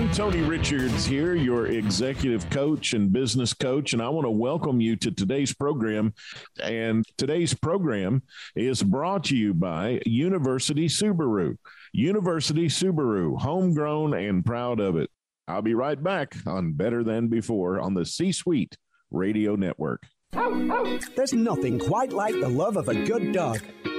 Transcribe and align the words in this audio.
Everyone. 0.00 0.32
Tony 0.32 0.42
Richards 0.42 1.04
here, 1.04 1.34
your 1.34 1.66
executive 1.66 2.48
coach 2.50 2.94
and 2.94 3.12
business 3.12 3.52
coach. 3.52 3.92
And 3.92 4.02
I 4.02 4.08
want 4.08 4.24
to 4.24 4.30
welcome 4.30 4.80
you 4.80 4.96
to 4.96 5.10
today's 5.10 5.52
program. 5.54 6.14
And 6.62 7.04
today's 7.18 7.54
program 7.54 8.22
is 8.54 8.82
brought 8.82 9.24
to 9.24 9.36
you 9.36 9.52
by 9.52 10.00
University 10.06 10.86
Subaru. 10.88 11.56
University 11.92 12.68
Subaru, 12.68 13.40
homegrown 13.40 14.14
and 14.14 14.44
proud 14.44 14.80
of 14.80 14.96
it. 14.96 15.10
I'll 15.48 15.62
be 15.62 15.74
right 15.74 16.00
back 16.00 16.34
on 16.46 16.72
Better 16.72 17.02
Than 17.02 17.28
Before 17.28 17.80
on 17.80 17.94
the 17.94 18.06
C 18.06 18.32
Suite 18.32 18.76
Radio 19.10 19.56
Network. 19.56 20.04
There's 20.32 21.32
nothing 21.32 21.78
quite 21.78 22.12
like 22.12 22.34
the 22.34 22.48
love 22.48 22.76
of 22.76 22.88
a 22.88 22.94
good 22.94 23.32
dog. 23.32 23.60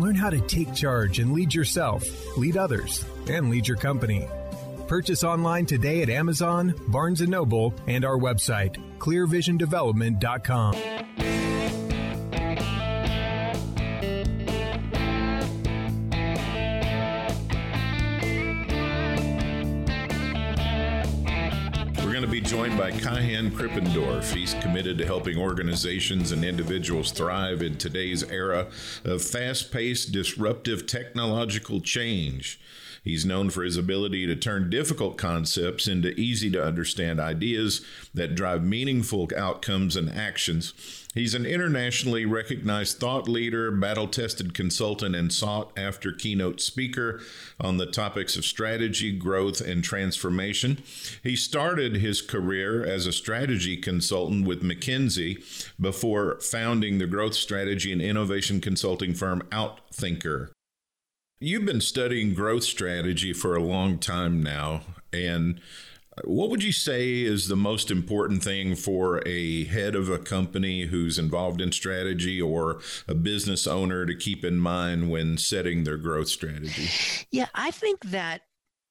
Learn 0.00 0.14
how 0.14 0.30
to 0.30 0.40
take 0.40 0.74
charge 0.74 1.18
and 1.18 1.34
lead 1.34 1.54
yourself, 1.54 2.02
lead 2.38 2.56
others, 2.56 3.04
and 3.28 3.50
lead 3.50 3.68
your 3.68 3.76
company. 3.76 4.26
Purchase 4.88 5.22
online 5.22 5.66
today 5.66 6.00
at 6.00 6.08
Amazon, 6.08 6.74
Barnes 6.88 7.20
& 7.20 7.28
Noble, 7.28 7.74
and 7.86 8.02
our 8.02 8.16
website, 8.16 8.78
clearvisiondevelopment.com. 8.98 11.09
joined 22.38 22.78
by 22.78 22.92
Kaihan 22.92 23.50
Krippendorff. 23.50 24.32
He's 24.32 24.54
committed 24.54 24.98
to 24.98 25.06
helping 25.06 25.36
organizations 25.36 26.30
and 26.30 26.44
individuals 26.44 27.10
thrive 27.10 27.60
in 27.60 27.76
today's 27.76 28.22
era 28.24 28.68
of 29.04 29.22
fast 29.22 29.72
paced, 29.72 30.12
disruptive 30.12 30.86
technological 30.86 31.80
change. 31.80 32.60
He's 33.02 33.24
known 33.24 33.50
for 33.50 33.62
his 33.62 33.76
ability 33.76 34.26
to 34.26 34.36
turn 34.36 34.68
difficult 34.68 35.16
concepts 35.16 35.88
into 35.88 36.18
easy 36.20 36.50
to 36.50 36.62
understand 36.62 37.18
ideas 37.18 37.84
that 38.12 38.34
drive 38.34 38.62
meaningful 38.62 39.28
outcomes 39.36 39.96
and 39.96 40.10
actions. 40.10 40.74
He's 41.14 41.34
an 41.34 41.44
internationally 41.44 42.24
recognized 42.24 42.98
thought 42.98 43.28
leader, 43.28 43.70
battle 43.72 44.06
tested 44.06 44.54
consultant, 44.54 45.16
and 45.16 45.32
sought 45.32 45.72
after 45.76 46.12
keynote 46.12 46.60
speaker 46.60 47.20
on 47.58 47.78
the 47.78 47.86
topics 47.86 48.36
of 48.36 48.44
strategy, 48.44 49.10
growth, 49.10 49.60
and 49.60 49.82
transformation. 49.82 50.82
He 51.22 51.34
started 51.34 51.96
his 51.96 52.22
career 52.22 52.84
as 52.84 53.06
a 53.06 53.12
strategy 53.12 53.76
consultant 53.76 54.46
with 54.46 54.62
McKinsey 54.62 55.42
before 55.80 56.38
founding 56.40 56.98
the 56.98 57.06
growth 57.06 57.34
strategy 57.34 57.92
and 57.92 58.02
innovation 58.02 58.60
consulting 58.60 59.14
firm 59.14 59.42
Outthinker. 59.50 60.50
You've 61.42 61.64
been 61.64 61.80
studying 61.80 62.34
growth 62.34 62.64
strategy 62.64 63.32
for 63.32 63.56
a 63.56 63.62
long 63.62 63.98
time 63.98 64.42
now. 64.42 64.82
And 65.10 65.58
what 66.24 66.50
would 66.50 66.62
you 66.62 66.70
say 66.70 67.22
is 67.22 67.48
the 67.48 67.56
most 67.56 67.90
important 67.90 68.44
thing 68.44 68.76
for 68.76 69.26
a 69.26 69.64
head 69.64 69.94
of 69.94 70.10
a 70.10 70.18
company 70.18 70.82
who's 70.82 71.18
involved 71.18 71.62
in 71.62 71.72
strategy 71.72 72.42
or 72.42 72.82
a 73.08 73.14
business 73.14 73.66
owner 73.66 74.04
to 74.04 74.14
keep 74.14 74.44
in 74.44 74.58
mind 74.58 75.10
when 75.10 75.38
setting 75.38 75.84
their 75.84 75.96
growth 75.96 76.28
strategy? 76.28 76.90
Yeah, 77.30 77.48
I 77.54 77.70
think 77.70 78.04
that 78.10 78.42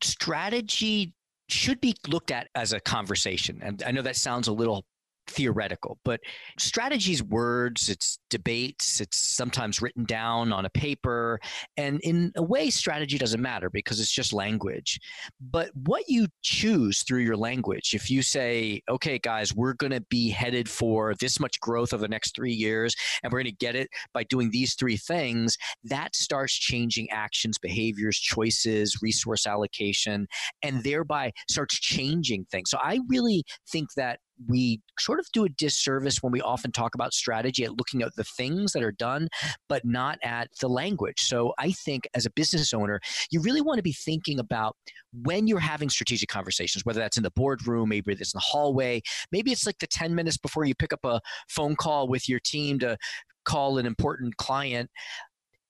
strategy 0.02 1.14
should 1.50 1.80
be 1.80 1.94
looked 2.08 2.32
at 2.32 2.48
as 2.56 2.74
a 2.74 2.80
conversation. 2.80 3.60
And 3.62 3.84
I 3.86 3.92
know 3.92 4.02
that 4.02 4.16
sounds 4.16 4.48
a 4.48 4.54
little 4.54 4.86
theoretical, 5.30 5.98
but 6.04 6.20
strategies, 6.58 7.24
words, 7.24 7.90
it's 7.90 8.20
debates, 8.30 9.00
it's 9.00 9.18
sometimes 9.18 9.82
written 9.82 10.04
down 10.06 10.52
on 10.52 10.66
a 10.66 10.70
paper. 10.70 11.40
And 11.78 12.00
in 12.02 12.32
a 12.36 12.44
way, 12.44 12.70
strategy 12.70 13.18
doesn't 13.18 13.42
matter 13.42 13.70
because 13.70 14.00
it's 14.00 14.12
just 14.12 14.34
language. 14.34 15.00
But 15.40 15.70
what 15.74 16.04
you 16.08 16.28
choose 16.42 17.04
through 17.04 17.22
your 17.22 17.38
language, 17.38 17.94
if 17.94 18.10
you 18.10 18.22
say, 18.22 18.82
okay, 18.90 19.20
guys, 19.20 19.54
we're 19.56 19.74
going 19.74 19.92
to 19.92 20.02
be 20.10 20.30
headed 20.30 20.70
for 20.70 21.14
this 21.20 21.40
much 21.40 21.60
growth 21.60 21.94
over 21.94 22.02
the 22.02 22.08
next 22.08 22.36
three 22.36 22.54
years, 22.54 22.96
and 23.24 23.32
we're 23.32 23.40
going 23.40 23.52
to 23.52 23.66
get 23.66 23.76
it 23.76 23.90
by 24.14 24.24
doing 24.24 24.52
these 24.52 24.76
three 24.76 24.98
things, 24.98 25.58
that 25.84 26.16
starts 26.16 26.58
changing 26.58 27.10
actions, 27.12 27.58
behaviors, 27.58 28.18
choices, 28.18 28.98
resource 29.02 29.46
allocation, 29.46 30.28
and 30.64 30.84
thereby 30.84 31.32
starts 31.48 31.80
changing 31.80 32.46
things. 32.52 32.70
So 32.70 32.78
I 32.82 33.00
really 33.08 33.44
think 33.72 33.90
that 33.96 34.20
we 34.48 34.82
sort 34.98 35.20
of 35.20 35.28
do 35.34 35.46
a 35.46 35.50
disservice 35.50 36.22
when 36.22 36.32
we 36.32 36.42
often 36.42 36.72
talk 36.72 36.96
about 36.96 37.14
strategy 37.14 37.64
at 37.64 37.78
looking 37.78 38.02
at 38.02 38.16
the 38.16 38.24
things 38.24 38.72
that 38.74 38.84
are 38.84 38.92
done, 38.92 39.28
but 39.68 39.84
not 39.84 40.18
at 40.24 40.50
the 40.62 40.68
language. 40.68 41.22
So 41.22 41.54
I 41.60 41.72
think 41.72 42.08
as 42.14 42.26
a 42.26 42.32
business 42.32 42.74
owner, 42.74 43.00
you 43.32 43.42
really 43.42 43.62
want 43.62 43.78
to 43.78 43.84
be 43.84 43.94
thinking 43.94 44.40
about 44.40 44.76
when 45.24 45.48
you're 45.48 45.60
having 45.60 45.90
strategic 45.90 46.30
conversations, 46.30 46.86
whether 46.86 47.00
that's 47.00 47.18
in 47.18 47.24
the 47.24 47.32
boardroom, 47.32 47.90
maybe 47.90 48.12
it's 48.14 48.34
in 48.34 48.38
the 48.38 48.42
hallway, 48.42 49.02
maybe 49.32 49.52
it's 49.52 49.66
like 49.66 49.80
the 49.80 49.88
10 49.88 50.16
minutes 50.16 50.38
before 50.38 50.66
you 50.66 50.76
pick 50.76 50.94
up 50.94 51.04
a 51.04 51.20
phone 51.50 51.76
call 51.76 52.08
with 52.08 52.30
your 52.30 52.40
team 52.40 52.80
to 52.80 52.98
call 53.46 53.78
an 53.78 53.86
important 53.86 54.38
client. 54.38 54.90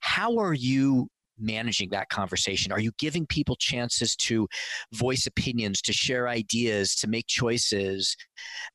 How 0.01 0.37
are 0.37 0.53
you 0.53 1.09
managing 1.39 1.89
that 1.89 2.09
conversation? 2.09 2.71
Are 2.71 2.79
you 2.79 2.91
giving 2.97 3.25
people 3.25 3.55
chances 3.55 4.15
to 4.17 4.47
voice 4.93 5.25
opinions, 5.27 5.81
to 5.83 5.93
share 5.93 6.27
ideas, 6.27 6.95
to 6.95 7.07
make 7.07 7.27
choices? 7.27 8.15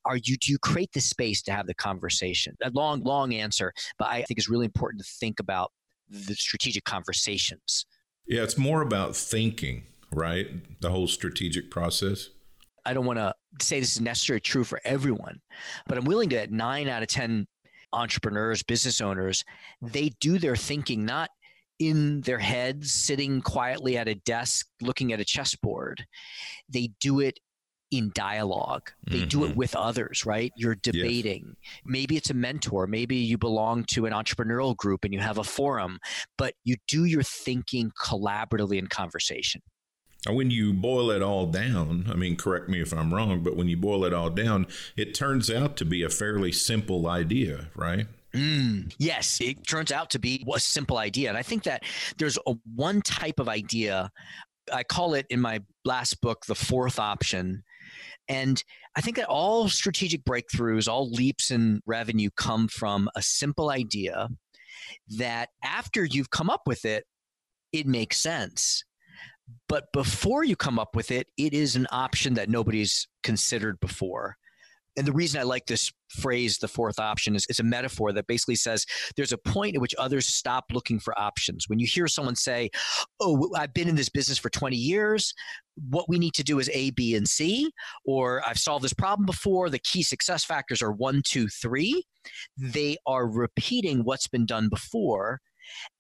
Are 0.05 0.17
you 0.17 0.37
do 0.37 0.53
you 0.53 0.59
create 0.59 0.91
the 0.93 1.01
space 1.01 1.43
to 1.43 1.53
have 1.53 1.67
the 1.67 1.75
conversation? 1.75 2.57
A 2.63 2.71
long, 2.71 3.03
long 3.03 3.35
answer, 3.35 3.73
but 3.99 4.09
I 4.09 4.23
think 4.23 4.39
it's 4.39 4.49
really 4.49 4.67
important 4.67 5.03
to 5.05 5.11
think 5.19 5.41
about 5.41 5.71
the 6.09 6.35
strategic 6.35 6.85
conversations. 6.85 7.87
Yeah, 8.27 8.43
it's 8.43 8.59
more 8.59 8.83
about 8.83 9.17
thinking, 9.17 9.85
right? 10.11 10.81
The 10.81 10.91
whole 10.91 11.07
strategic 11.07 11.71
process. 11.71 12.31
I 12.87 12.93
don't 12.93 13.07
want 13.07 13.19
to 13.19 13.35
say 13.61 13.81
this 13.81 13.97
is 13.97 14.01
necessarily 14.01 14.41
true 14.41 14.65
for 14.65 14.81
everyone, 14.85 15.41
but 15.87 15.97
I'm 15.97 16.05
willing 16.05 16.29
to 16.31 16.41
at 16.41 16.51
nine 16.51 16.89
out 16.89 17.03
of 17.03 17.09
10 17.09 17.47
entrepreneurs, 17.95 18.63
business 18.63 19.01
owners, 19.01 19.45
they 19.81 20.11
do 20.21 20.39
their 20.39 20.57
thinking 20.57 21.05
not 21.05 21.31
in 21.89 22.21
their 22.23 22.39
heads, 22.39 22.93
sitting 22.93 23.41
quietly 23.41 23.97
at 23.97 24.09
a 24.09 24.15
desk, 24.15 24.67
looking 24.81 25.13
at 25.13 25.21
a 25.21 25.25
chessboard. 25.25 26.07
They 26.69 26.91
do 27.01 27.21
it 27.21 27.39
in 27.91 28.11
dialogue. 28.15 28.91
They 29.09 29.19
mm-hmm. 29.19 29.29
do 29.29 29.45
it 29.45 29.49
mm-hmm. 29.51 29.59
with 29.59 29.77
others, 29.77 30.27
right? 30.27 30.53
You're 30.57 30.75
debating. 30.75 31.45
Yes. 31.63 31.83
Maybe 31.85 32.17
it's 32.17 32.31
a 32.31 32.35
mentor. 32.35 32.87
Maybe 32.87 33.17
you 33.17 33.39
belong 33.39 33.85
to 33.85 34.07
an 34.07 34.13
entrepreneurial 34.13 34.77
group 34.77 35.05
and 35.05 35.15
you 35.15 35.21
have 35.21 35.39
a 35.39 35.45
forum, 35.45 35.99
but 36.37 36.55
you 36.65 36.77
do 36.89 37.05
your 37.05 37.23
thinking 37.23 37.93
collaboratively 38.03 38.79
in 38.79 38.89
conversation. 38.89 39.63
When 40.27 40.51
you 40.51 40.73
boil 40.73 41.11
it 41.11 41.23
all 41.23 41.47
down, 41.47 42.07
I 42.11 42.15
mean, 42.15 42.37
correct 42.37 42.69
me 42.69 42.81
if 42.81 42.95
I'm 42.95 43.13
wrong, 43.13 43.43
but 43.43 43.57
when 43.57 43.69
you 43.69 43.77
boil 43.77 44.05
it 44.05 44.15
all 44.15 44.31
down, 44.31 44.67
it 44.97 45.15
turns 45.15 45.51
out 45.51 45.77
to 45.77 45.85
be 45.85 46.03
a 46.03 46.09
fairly 46.09 46.51
simple 46.51 47.07
idea, 47.07 47.69
right? 47.77 48.07
Mm, 48.35 48.93
yes, 48.99 49.41
it 49.41 49.67
turns 49.67 49.93
out 49.93 50.11
to 50.11 50.19
be 50.19 50.45
a 50.53 50.59
simple 50.59 50.99
idea. 50.99 51.29
And 51.29 51.39
I 51.39 51.43
think 51.43 51.63
that 51.65 51.85
there's 52.19 52.39
a 52.47 52.55
one 52.75 53.01
type 53.01 53.39
of 53.39 53.49
idea. 53.49 54.11
I 54.73 54.83
call 54.83 55.15
it 55.15 55.27
in 55.31 55.41
my 55.41 55.61
last 55.85 56.21
book 56.21 56.47
the 56.47 56.55
fourth 56.55 56.99
option. 56.99 57.63
And 58.29 58.63
I 58.97 59.01
think 59.03 59.17
that 59.17 59.29
all 59.29 59.69
strategic 59.69 60.25
breakthroughs, 60.25 60.89
all 60.89 61.11
leaps 61.11 61.51
in 61.51 61.81
revenue 61.87 62.31
come 62.37 62.69
from 62.69 63.09
a 63.15 63.23
simple 63.23 63.71
idea 63.71 64.29
that 65.17 65.51
after 65.63 66.05
you've 66.05 66.31
come 66.31 66.51
up 66.51 66.63
with 66.67 66.85
it, 66.85 67.05
it 67.73 67.87
makes 67.87 68.21
sense. 68.21 68.85
But 69.69 69.93
before 69.93 70.43
you 70.43 70.57
come 70.57 70.79
up 70.79 70.97
with 70.97 71.11
it, 71.11 71.29
it 71.37 71.53
is 71.53 71.77
an 71.77 71.87
option 71.93 72.35
that 72.35 72.49
nobody's 72.49 73.07
considered 73.23 73.79
before 73.79 74.37
and 74.97 75.07
the 75.07 75.13
reason 75.13 75.41
I 75.41 75.45
like 75.45 75.67
this 75.67 75.93
phrase, 76.09 76.59
the 76.59 76.69
fourth 76.69 76.99
option, 76.99 77.35
is 77.35 77.47
it's 77.49 77.61
a 77.61 77.65
metaphor 77.65 78.13
that 78.13 78.27
basically 78.27 78.55
says 78.55 78.87
there's 79.17 79.33
a 79.33 79.39
point 79.39 79.75
at 79.75 79.81
which 79.81 79.95
others 79.99 80.27
stop 80.27 80.67
looking 80.73 81.01
for 81.01 81.19
options. 81.19 81.69
When 81.69 81.79
you 81.79 81.87
hear 81.87 82.07
someone 82.07 82.37
say, 82.37 82.71
Oh, 83.21 83.51
I've 83.57 83.75
been 83.75 83.89
in 83.89 83.97
this 83.97 84.09
business 84.09 84.39
for 84.39 84.51
20 84.51 84.77
years, 84.77 85.35
what 85.89 86.09
we 86.09 86.19
need 86.19 86.35
to 86.35 86.45
do 86.45 86.59
is 86.59 86.71
A, 86.73 86.91
B, 86.91 87.15
and 87.17 87.29
C, 87.29 87.71
or 88.05 88.43
I've 88.47 88.59
solved 88.59 88.85
this 88.85 88.93
problem 88.93 89.27
before. 89.27 89.69
The 89.69 89.81
key 89.81 90.03
success 90.03 90.45
factors 90.45 90.83
are 90.83 90.93
one, 90.93 91.23
two, 91.25 91.49
three. 91.49 92.05
They 92.57 92.97
are 93.07 93.27
repeating 93.27 94.05
what's 94.05 94.29
been 94.29 94.47
done 94.47 94.69
before. 94.69 95.41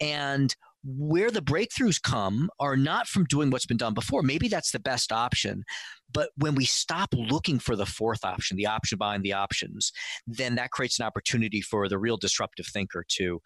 And 0.00 0.55
where 0.84 1.31
the 1.31 1.40
breakthroughs 1.40 2.00
come 2.00 2.50
are 2.60 2.76
not 2.76 3.06
from 3.06 3.25
doing 3.25 3.50
what's 3.50 3.66
been 3.66 3.76
done 3.76 3.94
before. 3.94 4.22
Maybe 4.22 4.48
that's 4.48 4.70
the 4.70 4.78
best 4.78 5.12
option. 5.12 5.64
But 6.12 6.31
when 6.36 6.54
we 6.54 6.64
stop 6.64 7.08
looking 7.12 7.58
for 7.58 7.75
the 7.75 7.86
fourth 7.86 8.25
option, 8.25 8.56
the 8.56 8.66
option 8.66 8.98
behind 8.98 9.25
the 9.25 9.32
options, 9.32 9.92
then 10.26 10.54
that 10.56 10.70
creates 10.70 10.98
an 10.98 11.06
opportunity 11.06 11.60
for 11.60 11.88
the 11.88 11.98
real 11.98 12.16
disruptive 12.16 12.66
thinker 12.66 13.04
to 13.16 13.40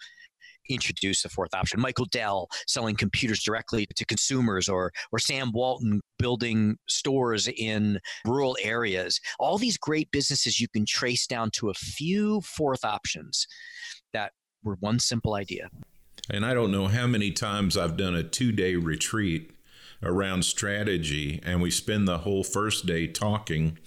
introduce 0.68 1.22
the 1.22 1.28
fourth 1.28 1.54
option. 1.54 1.80
Michael 1.80 2.04
Dell 2.06 2.48
selling 2.66 2.96
computers 2.96 3.42
directly 3.42 3.86
to 3.96 4.04
consumers 4.04 4.68
or 4.68 4.92
or 5.12 5.18
Sam 5.18 5.50
Walton 5.52 6.00
building 6.18 6.76
stores 6.88 7.48
in 7.48 8.00
rural 8.26 8.56
areas. 8.62 9.20
All 9.38 9.56
these 9.56 9.78
great 9.78 10.10
businesses 10.10 10.60
you 10.60 10.68
can 10.68 10.84
trace 10.86 11.26
down 11.26 11.50
to 11.52 11.70
a 11.70 11.74
few 11.74 12.40
fourth 12.42 12.84
options 12.84 13.46
that 14.12 14.32
were 14.62 14.76
one 14.80 14.98
simple 14.98 15.34
idea. 15.34 15.70
And 16.30 16.44
I 16.44 16.54
don't 16.54 16.72
know 16.72 16.88
how 16.88 17.06
many 17.06 17.30
times 17.30 17.76
I've 17.76 17.96
done 17.96 18.14
a 18.14 18.22
two 18.22 18.52
day 18.52 18.76
retreat 18.76 19.52
around 20.02 20.44
strategy, 20.44 21.40
and 21.44 21.60
we 21.60 21.70
spend 21.70 22.06
the 22.06 22.18
whole 22.18 22.44
first 22.44 22.86
day 22.86 23.06
talking. 23.06 23.78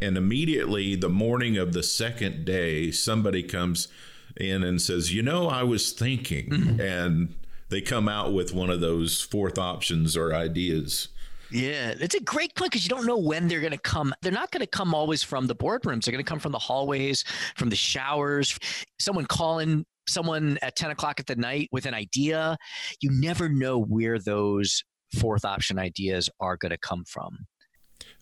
And 0.00 0.16
immediately, 0.16 0.94
the 0.94 1.08
morning 1.08 1.56
of 1.56 1.72
the 1.72 1.82
second 1.82 2.44
day, 2.44 2.90
somebody 2.90 3.42
comes 3.42 3.88
in 4.36 4.62
and 4.62 4.80
says, 4.80 5.12
You 5.14 5.22
know, 5.22 5.48
I 5.48 5.62
was 5.62 5.92
thinking. 5.92 6.50
Mm-hmm. 6.50 6.80
And 6.80 7.34
they 7.70 7.80
come 7.80 8.08
out 8.08 8.32
with 8.32 8.54
one 8.54 8.70
of 8.70 8.80
those 8.80 9.20
fourth 9.20 9.58
options 9.58 10.16
or 10.16 10.34
ideas. 10.34 11.08
Yeah, 11.50 11.94
it's 11.98 12.14
a 12.14 12.20
great 12.20 12.54
point 12.54 12.72
because 12.72 12.84
you 12.84 12.90
don't 12.90 13.06
know 13.06 13.16
when 13.16 13.48
they're 13.48 13.60
going 13.60 13.72
to 13.72 13.78
come. 13.78 14.14
They're 14.20 14.30
not 14.30 14.50
going 14.50 14.60
to 14.60 14.66
come 14.66 14.94
always 14.94 15.22
from 15.22 15.46
the 15.46 15.56
boardrooms. 15.56 16.04
They're 16.04 16.12
going 16.12 16.24
to 16.24 16.28
come 16.28 16.38
from 16.38 16.52
the 16.52 16.58
hallways, 16.58 17.24
from 17.56 17.70
the 17.70 17.76
showers. 17.76 18.58
Someone 18.98 19.24
calling 19.24 19.86
someone 20.08 20.58
at 20.62 20.76
10 20.76 20.90
o'clock 20.90 21.20
at 21.20 21.26
the 21.26 21.36
night 21.36 21.68
with 21.72 21.86
an 21.86 21.94
idea. 21.94 22.56
You 23.00 23.10
never 23.12 23.48
know 23.48 23.80
where 23.80 24.18
those 24.18 24.82
fourth 25.18 25.44
option 25.44 25.78
ideas 25.78 26.28
are 26.40 26.56
going 26.56 26.70
to 26.70 26.78
come 26.78 27.04
from. 27.06 27.46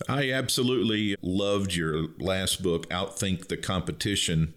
I 0.08 0.30
absolutely 0.32 1.16
loved 1.22 1.74
your 1.74 2.06
last 2.18 2.62
book, 2.62 2.88
Outthink 2.90 3.48
the 3.48 3.56
Competition. 3.56 4.54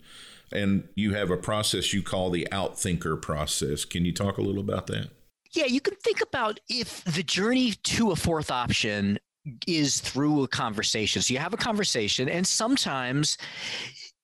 And 0.52 0.88
you 0.96 1.14
have 1.14 1.30
a 1.30 1.38
process 1.38 1.94
you 1.94 2.02
call 2.02 2.30
the 2.30 2.48
Outthinker 2.52 3.22
process. 3.22 3.86
Can 3.86 4.06
you 4.06 4.14
talk 4.14 4.38
a 4.38 4.42
little 4.42 4.62
about 4.62 4.88
that? 4.88 5.10
Yeah, 5.54 5.66
you 5.66 5.82
can 5.82 5.96
think 5.96 6.22
about 6.22 6.60
if 6.70 7.04
the 7.06 7.24
journey 7.24 7.74
to 7.84 8.12
a 8.12 8.16
fourth 8.16 8.52
option 8.52 9.20
is 9.68 10.00
through 10.00 10.44
a 10.44 10.48
conversation. 10.48 11.22
So 11.22 11.34
you 11.34 11.40
have 11.40 11.54
a 11.54 11.58
conversation, 11.58 12.30
and 12.30 12.46
sometimes 12.46 13.38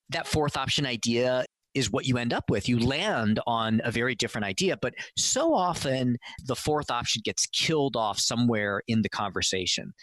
that 0.10 0.28
fourth 0.28 0.56
option 0.56 0.86
idea 0.86 1.46
is 1.76 1.92
what 1.92 2.06
you 2.06 2.18
end 2.18 2.34
up 2.34 2.50
with. 2.50 2.68
You 2.70 2.80
land 2.80 3.40
on 3.46 3.82
a 3.84 3.92
very 3.92 4.16
different 4.16 4.46
idea, 4.46 4.78
but 4.82 4.94
so 5.18 5.54
often 5.54 6.18
the 6.46 6.56
fourth 6.56 6.90
option 6.90 7.22
gets 7.24 7.46
killed 7.48 7.98
off 7.98 8.18
somewhere 8.18 8.82
in 8.88 9.02
the 9.02 9.10
conversation. 9.10 9.94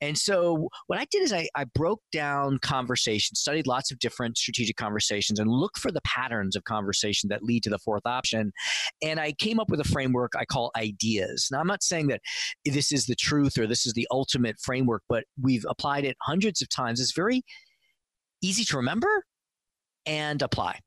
And 0.00 0.16
so 0.16 0.68
what 0.86 0.98
I 0.98 1.06
did 1.10 1.22
is 1.22 1.32
I, 1.32 1.48
I 1.56 1.64
broke 1.64 2.02
down 2.12 2.58
conversations, 2.60 3.40
studied 3.40 3.66
lots 3.66 3.90
of 3.90 3.98
different 3.98 4.36
strategic 4.36 4.76
conversations, 4.76 5.40
and 5.40 5.50
looked 5.50 5.78
for 5.78 5.90
the 5.90 6.02
patterns 6.02 6.54
of 6.54 6.64
conversation 6.64 7.30
that 7.30 7.42
lead 7.42 7.62
to 7.64 7.70
the 7.70 7.78
fourth 7.78 8.06
option. 8.06 8.52
And 9.02 9.18
I 9.18 9.32
came 9.32 9.58
up 9.58 9.70
with 9.70 9.80
a 9.80 9.84
framework 9.84 10.32
I 10.38 10.44
call 10.44 10.70
ideas. 10.76 11.48
Now, 11.50 11.60
I'm 11.60 11.66
not 11.66 11.82
saying 11.82 12.08
that 12.08 12.20
this 12.64 12.92
is 12.92 13.06
the 13.06 13.14
truth 13.14 13.56
or 13.58 13.66
this 13.66 13.86
is 13.86 13.94
the 13.94 14.06
ultimate 14.10 14.56
framework, 14.60 15.02
but 15.08 15.24
we've 15.40 15.64
applied 15.68 16.04
it 16.04 16.16
hundreds 16.20 16.60
of 16.60 16.68
times. 16.68 17.00
It's 17.00 17.14
very 17.14 17.42
easy 18.42 18.64
to 18.64 18.76
remember 18.76 19.24
and 20.04 20.42
apply 20.42 20.80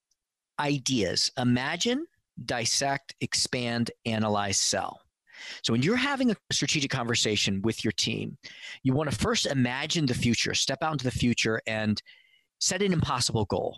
ideas. 0.60 1.32
Imagine, 1.38 2.06
dissect, 2.46 3.16
expand, 3.22 3.92
analyze, 4.06 4.58
sell. 4.58 5.02
So 5.64 5.74
when 5.74 5.84
you're 5.84 5.96
having 5.96 6.32
a 6.32 6.36
strategic 6.52 6.92
conversation 6.92 7.62
with 7.62 7.84
your 7.84 7.92
team, 7.92 8.38
you 8.84 8.94
want 8.94 9.12
to 9.12 9.18
first 9.18 9.46
imagine 9.46 10.06
the 10.06 10.14
future, 10.14 10.54
step 10.54 10.80
out 10.82 10.94
into 10.94 11.04
the 11.04 11.12
future 11.12 11.62
and 11.68 12.02
set 12.60 12.82
an 12.82 12.94
impossible 12.94 13.46
goal. 13.46 13.78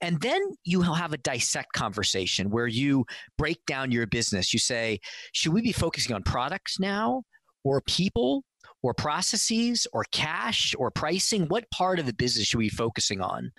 And 0.00 0.20
then 0.20 0.42
you 0.64 0.82
have 0.82 1.12
a 1.12 1.18
dissect 1.18 1.72
conversation 1.72 2.50
where 2.50 2.66
you 2.66 3.06
break 3.38 3.64
down 3.66 3.90
your 3.90 4.06
business. 4.06 4.52
You 4.52 4.58
say, 4.58 5.00
should 5.32 5.54
we 5.54 5.62
be 5.62 5.72
focusing 5.72 6.14
on 6.14 6.22
products 6.22 6.78
now 6.78 7.22
or 7.62 7.80
people 7.82 8.44
or 8.82 8.92
processes 8.92 9.86
or 9.92 10.04
cash 10.12 10.74
or 10.78 10.90
pricing? 10.90 11.46
What 11.46 11.70
part 11.70 11.98
of 11.98 12.06
the 12.06 12.12
business 12.12 12.46
should 12.46 12.58
we 12.58 12.68
be 12.68 12.76
focusing 12.76 13.22
on? 13.22 13.50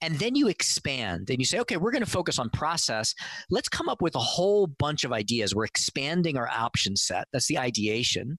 And 0.00 0.18
then 0.18 0.34
you 0.34 0.48
expand 0.48 1.30
and 1.30 1.38
you 1.38 1.44
say, 1.44 1.58
okay, 1.60 1.76
we're 1.76 1.92
going 1.92 2.04
to 2.04 2.10
focus 2.10 2.38
on 2.38 2.50
process. 2.50 3.14
Let's 3.50 3.68
come 3.68 3.88
up 3.88 4.02
with 4.02 4.14
a 4.14 4.20
whole 4.20 4.66
bunch 4.66 5.04
of 5.04 5.12
ideas. 5.12 5.54
We're 5.54 5.64
expanding 5.64 6.36
our 6.36 6.48
option 6.48 6.96
set. 6.96 7.28
That's 7.32 7.48
the 7.48 7.58
ideation. 7.58 8.38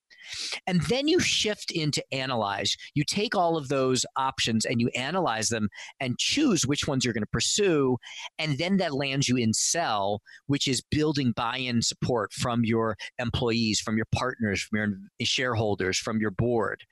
And 0.65 0.82
then 0.84 1.08
you 1.08 1.20
shift 1.20 1.72
into 1.72 2.03
analyze. 2.12 2.75
You 2.96 3.03
take 3.06 3.36
all 3.36 3.58
of 3.58 3.70
those 3.70 4.06
options 4.15 4.65
and 4.65 4.82
you 4.82 4.89
analyze 4.89 5.50
them 5.50 5.70
and 6.00 6.17
choose 6.17 6.65
which 6.65 6.88
ones 6.88 7.06
you're 7.06 7.13
going 7.13 7.24
to 7.24 7.27
pursue. 7.27 7.98
And 8.38 8.58
then 8.58 8.77
that 8.77 8.94
lands 8.94 9.29
you 9.29 9.38
in 9.38 9.53
sell, 9.53 10.22
which 10.48 10.67
is 10.67 10.82
building 10.82 11.34
buy 11.36 11.58
in 11.58 11.82
support 11.82 12.34
from 12.34 12.63
your 12.63 12.96
employees, 13.20 13.79
from 13.79 13.96
your 13.96 14.08
partners, 14.13 14.62
from 14.62 14.79
your 14.79 15.25
shareholders, 15.25 15.98
from 15.98 16.20
your 16.20 16.32
board. 16.32 16.84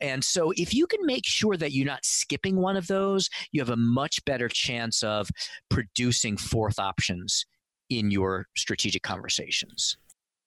And 0.00 0.24
so 0.24 0.52
if 0.56 0.74
you 0.74 0.86
can 0.86 1.04
make 1.04 1.26
sure 1.26 1.56
that 1.56 1.72
you're 1.72 1.86
not 1.86 2.04
skipping 2.04 2.56
one 2.56 2.76
of 2.76 2.86
those, 2.86 3.28
you 3.52 3.60
have 3.60 3.70
a 3.70 3.76
much 3.82 4.24
better 4.24 4.48
chance 4.48 5.02
of 5.02 5.28
producing 5.68 6.36
fourth 6.36 6.78
options 6.78 7.44
in 7.90 8.10
your 8.10 8.46
strategic 8.56 9.02
conversations. 9.02 9.96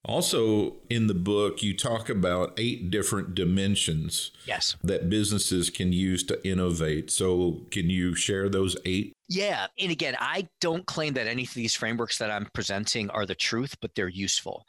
Also, 0.05 0.75
in 0.89 1.07
the 1.07 1.15
book, 1.15 1.63
you 1.63 1.75
talk 1.75 2.09
about 2.09 2.53
eight 2.57 2.91
different 2.91 3.33
dimensions 3.33 4.31
yes. 4.45 4.75
that 4.83 5.09
businesses 5.09 5.71
can 5.71 5.91
use 5.91 6.23
to 6.23 6.47
innovate. 6.47 7.09
So, 7.09 7.61
can 7.71 7.89
you 7.89 8.13
share 8.15 8.47
those 8.47 8.77
eight? 8.85 9.13
Yeah. 9.27 9.65
And 9.79 9.91
again, 9.91 10.15
I 10.19 10.47
don't 10.61 10.85
claim 10.85 11.13
that 11.15 11.25
any 11.25 11.43
of 11.43 11.53
these 11.55 11.73
frameworks 11.73 12.19
that 12.19 12.29
I'm 12.29 12.47
presenting 12.53 13.09
are 13.09 13.25
the 13.25 13.33
truth, 13.33 13.75
but 13.81 13.89
they're 13.95 14.07
useful. 14.07 14.65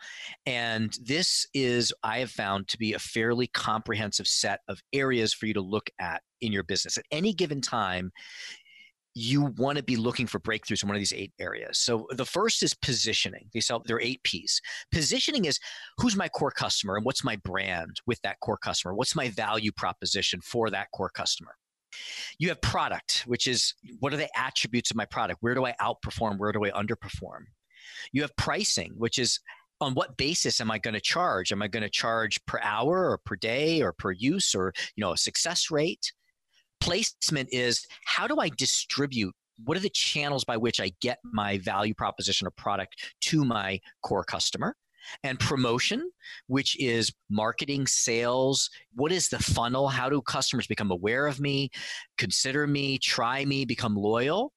And 0.46 0.96
this 1.02 1.46
is, 1.52 1.92
I 2.02 2.20
have 2.20 2.30
found 2.30 2.66
to 2.68 2.78
be 2.78 2.94
a 2.94 2.98
fairly 2.98 3.48
comprehensive 3.48 4.26
set 4.26 4.60
of 4.68 4.80
areas 4.94 5.34
for 5.34 5.44
you 5.44 5.52
to 5.54 5.60
look 5.60 5.90
at 5.98 6.22
in 6.40 6.52
your 6.52 6.62
business. 6.62 6.96
At 6.96 7.04
any 7.10 7.34
given 7.34 7.60
time, 7.60 8.10
you 9.18 9.54
want 9.56 9.78
to 9.78 9.82
be 9.82 9.96
looking 9.96 10.26
for 10.26 10.38
breakthroughs 10.38 10.82
in 10.82 10.90
one 10.90 10.94
of 10.94 11.00
these 11.00 11.14
eight 11.14 11.32
areas. 11.40 11.78
So 11.78 12.06
the 12.10 12.26
first 12.26 12.62
is 12.62 12.74
positioning. 12.74 13.48
They 13.54 13.60
sell 13.60 13.82
there 13.86 13.96
are 13.96 14.00
eight 14.00 14.22
P's. 14.24 14.60
Positioning 14.92 15.46
is 15.46 15.58
who's 15.96 16.14
my 16.14 16.28
core 16.28 16.50
customer 16.50 16.96
and 16.96 17.04
what's 17.04 17.24
my 17.24 17.36
brand 17.36 18.02
with 18.06 18.20
that 18.20 18.38
core 18.40 18.58
customer? 18.58 18.94
What's 18.94 19.16
my 19.16 19.30
value 19.30 19.72
proposition 19.72 20.42
for 20.42 20.68
that 20.68 20.88
core 20.92 21.08
customer? 21.08 21.52
You 22.38 22.50
have 22.50 22.60
product, 22.60 23.24
which 23.26 23.46
is 23.46 23.72
what 24.00 24.12
are 24.12 24.18
the 24.18 24.28
attributes 24.38 24.90
of 24.90 24.98
my 24.98 25.06
product? 25.06 25.38
Where 25.40 25.54
do 25.54 25.64
I 25.64 25.74
outperform? 25.80 26.38
Where 26.38 26.52
do 26.52 26.66
I 26.66 26.70
underperform? 26.72 27.46
You 28.12 28.20
have 28.20 28.36
pricing, 28.36 28.92
which 28.98 29.18
is 29.18 29.40
on 29.80 29.94
what 29.94 30.18
basis 30.18 30.60
am 30.60 30.70
I 30.70 30.78
going 30.78 30.92
to 30.92 31.00
charge? 31.00 31.52
Am 31.52 31.62
I 31.62 31.68
going 31.68 31.82
to 31.82 31.88
charge 31.88 32.44
per 32.44 32.60
hour 32.62 33.10
or 33.10 33.18
per 33.24 33.36
day 33.36 33.80
or 33.80 33.94
per 33.94 34.12
use 34.12 34.54
or 34.54 34.74
you 34.94 35.00
know 35.00 35.12
a 35.12 35.16
success 35.16 35.70
rate? 35.70 36.12
Placement 36.86 37.48
is 37.52 37.84
how 38.04 38.26
do 38.26 38.36
I 38.38 38.48
distribute 38.48 39.34
what 39.64 39.76
are 39.76 39.80
the 39.80 39.90
channels 39.90 40.44
by 40.44 40.56
which 40.56 40.80
I 40.80 40.92
get 41.00 41.18
my 41.24 41.58
value 41.58 41.94
proposition 41.94 42.46
or 42.46 42.50
product 42.50 43.14
to 43.22 43.44
my 43.44 43.80
core 44.02 44.24
customer? 44.24 44.76
and 45.22 45.38
promotion, 45.38 46.10
which 46.48 46.76
is 46.80 47.12
marketing, 47.30 47.86
sales. 47.86 48.68
What 48.96 49.12
is 49.12 49.28
the 49.28 49.38
funnel? 49.38 49.86
How 49.86 50.08
do 50.08 50.20
customers 50.20 50.66
become 50.66 50.90
aware 50.90 51.28
of 51.28 51.38
me, 51.38 51.70
consider 52.18 52.66
me, 52.66 52.98
try 52.98 53.44
me, 53.44 53.64
become 53.64 53.94
loyal? 53.94 54.52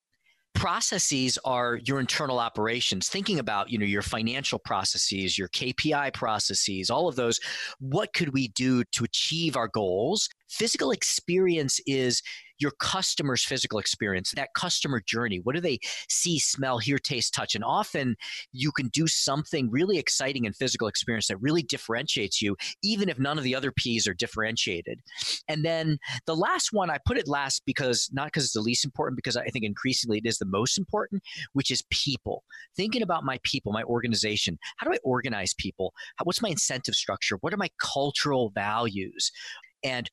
Processes 0.55 1.37
are 1.45 1.79
your 1.83 1.99
internal 1.99 2.39
operations. 2.39 3.07
Thinking 3.07 3.39
about 3.39 3.69
you 3.69 3.77
know 3.77 3.85
your 3.85 4.01
financial 4.01 4.59
processes 4.59 5.37
your 5.37 5.47
kpi 5.49 6.13
processes 6.13 6.89
all 6.89 7.07
of 7.07 7.15
those 7.15 7.39
what 7.79 8.13
could 8.13 8.33
we 8.33 8.49
do 8.49 8.83
to 8.91 9.03
achieve 9.03 9.55
our 9.55 9.67
goals? 9.67 10.29
Physical 10.49 10.91
experience 10.91 11.79
is 11.85 12.21
your 12.59 12.71
customer's 12.79 13.43
physical 13.43 13.79
experience, 13.79 14.31
that 14.35 14.53
customer 14.53 15.01
journey. 15.05 15.39
What 15.43 15.55
do 15.55 15.61
they 15.61 15.79
see, 16.09 16.39
smell, 16.39 16.77
hear, 16.77 16.99
taste, 16.99 17.33
touch? 17.33 17.55
And 17.55 17.63
often 17.63 18.15
you 18.51 18.71
can 18.71 18.89
do 18.89 19.07
something 19.07 19.69
really 19.71 19.97
exciting 19.97 20.45
in 20.45 20.53
physical 20.53 20.87
experience 20.87 21.27
that 21.27 21.41
really 21.41 21.63
differentiates 21.63 22.41
you, 22.41 22.55
even 22.83 23.09
if 23.09 23.17
none 23.17 23.37
of 23.37 23.43
the 23.43 23.55
other 23.55 23.71
P's 23.71 24.07
are 24.07 24.13
differentiated. 24.13 24.99
And 25.47 25.63
then 25.63 25.97
the 26.25 26.35
last 26.35 26.73
one, 26.73 26.89
I 26.89 26.97
put 27.05 27.17
it 27.17 27.27
last 27.27 27.63
because 27.65 28.09
not 28.11 28.27
because 28.27 28.43
it's 28.43 28.53
the 28.53 28.61
least 28.61 28.85
important, 28.85 29.15
because 29.15 29.37
I 29.37 29.47
think 29.47 29.65
increasingly 29.65 30.17
it 30.17 30.25
is 30.25 30.37
the 30.37 30.45
most 30.45 30.77
important, 30.77 31.23
which 31.53 31.71
is 31.71 31.83
people. 31.89 32.43
Thinking 32.75 33.01
about 33.01 33.23
my 33.23 33.39
people, 33.43 33.71
my 33.71 33.83
organization. 33.83 34.57
How 34.77 34.87
do 34.87 34.93
I 34.93 34.99
organize 35.03 35.53
people? 35.53 35.93
What's 36.23 36.41
my 36.41 36.49
incentive 36.49 36.95
structure? 36.95 37.37
What 37.41 37.53
are 37.53 37.57
my 37.57 37.69
cultural 37.81 38.51
values? 38.53 39.31
And 39.83 40.09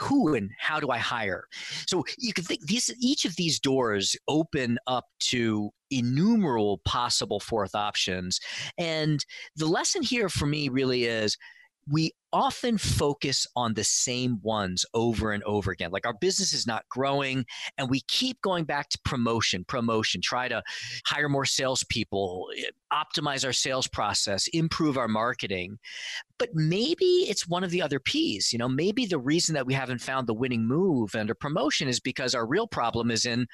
who 0.00 0.34
and 0.34 0.50
how 0.58 0.80
do 0.80 0.90
I 0.90 0.98
hire? 0.98 1.44
So 1.86 2.04
you 2.18 2.32
can 2.32 2.44
think 2.44 2.66
these 2.66 2.92
each 3.00 3.24
of 3.24 3.36
these 3.36 3.60
doors 3.60 4.16
open 4.28 4.78
up 4.86 5.04
to 5.20 5.70
innumerable 5.90 6.80
possible 6.84 7.40
fourth 7.40 7.74
options. 7.74 8.40
And 8.78 9.24
the 9.56 9.66
lesson 9.66 10.02
here 10.02 10.28
for 10.28 10.46
me 10.46 10.68
really 10.68 11.04
is 11.04 11.36
we 11.90 12.12
often 12.32 12.78
focus 12.78 13.46
on 13.56 13.74
the 13.74 13.82
same 13.82 14.38
ones 14.42 14.86
over 14.94 15.32
and 15.32 15.42
over 15.42 15.72
again. 15.72 15.90
Like 15.90 16.06
our 16.06 16.14
business 16.20 16.52
is 16.52 16.66
not 16.66 16.88
growing, 16.88 17.44
and 17.76 17.90
we 17.90 18.00
keep 18.02 18.40
going 18.42 18.64
back 18.64 18.88
to 18.90 18.98
promotion, 19.04 19.64
promotion, 19.64 20.20
try 20.22 20.48
to 20.48 20.62
hire 21.04 21.28
more 21.28 21.44
salespeople, 21.44 22.48
eh, 22.56 22.70
optimize 22.92 23.44
our 23.44 23.52
sales 23.52 23.88
process, 23.88 24.46
improve 24.48 24.96
our 24.96 25.08
marketing. 25.08 25.78
But 26.38 26.50
maybe 26.54 27.26
it's 27.28 27.48
one 27.48 27.64
of 27.64 27.70
the 27.70 27.82
other 27.82 27.98
P's. 27.98 28.52
You 28.52 28.58
know, 28.58 28.68
maybe 28.68 29.04
the 29.06 29.18
reason 29.18 29.54
that 29.54 29.66
we 29.66 29.74
haven't 29.74 30.00
found 30.00 30.26
the 30.26 30.34
winning 30.34 30.66
move 30.66 31.16
under 31.16 31.34
promotion 31.34 31.88
is 31.88 31.98
because 31.98 32.34
our 32.34 32.46
real 32.46 32.68
problem 32.68 33.10
is 33.10 33.26
in 33.26 33.46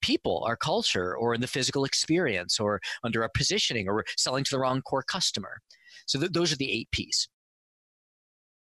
people, 0.00 0.44
our 0.46 0.56
culture, 0.56 1.14
or 1.16 1.34
in 1.34 1.40
the 1.40 1.46
physical 1.46 1.84
experience, 1.84 2.60
or 2.60 2.80
under 3.02 3.22
our 3.22 3.30
positioning, 3.34 3.88
or 3.88 4.04
selling 4.16 4.44
to 4.44 4.50
the 4.52 4.58
wrong 4.60 4.80
core 4.82 5.02
customer. 5.02 5.58
So 6.06 6.18
th- 6.20 6.32
those 6.32 6.52
are 6.52 6.56
the 6.56 6.70
eight 6.70 6.88
P's. 6.92 7.28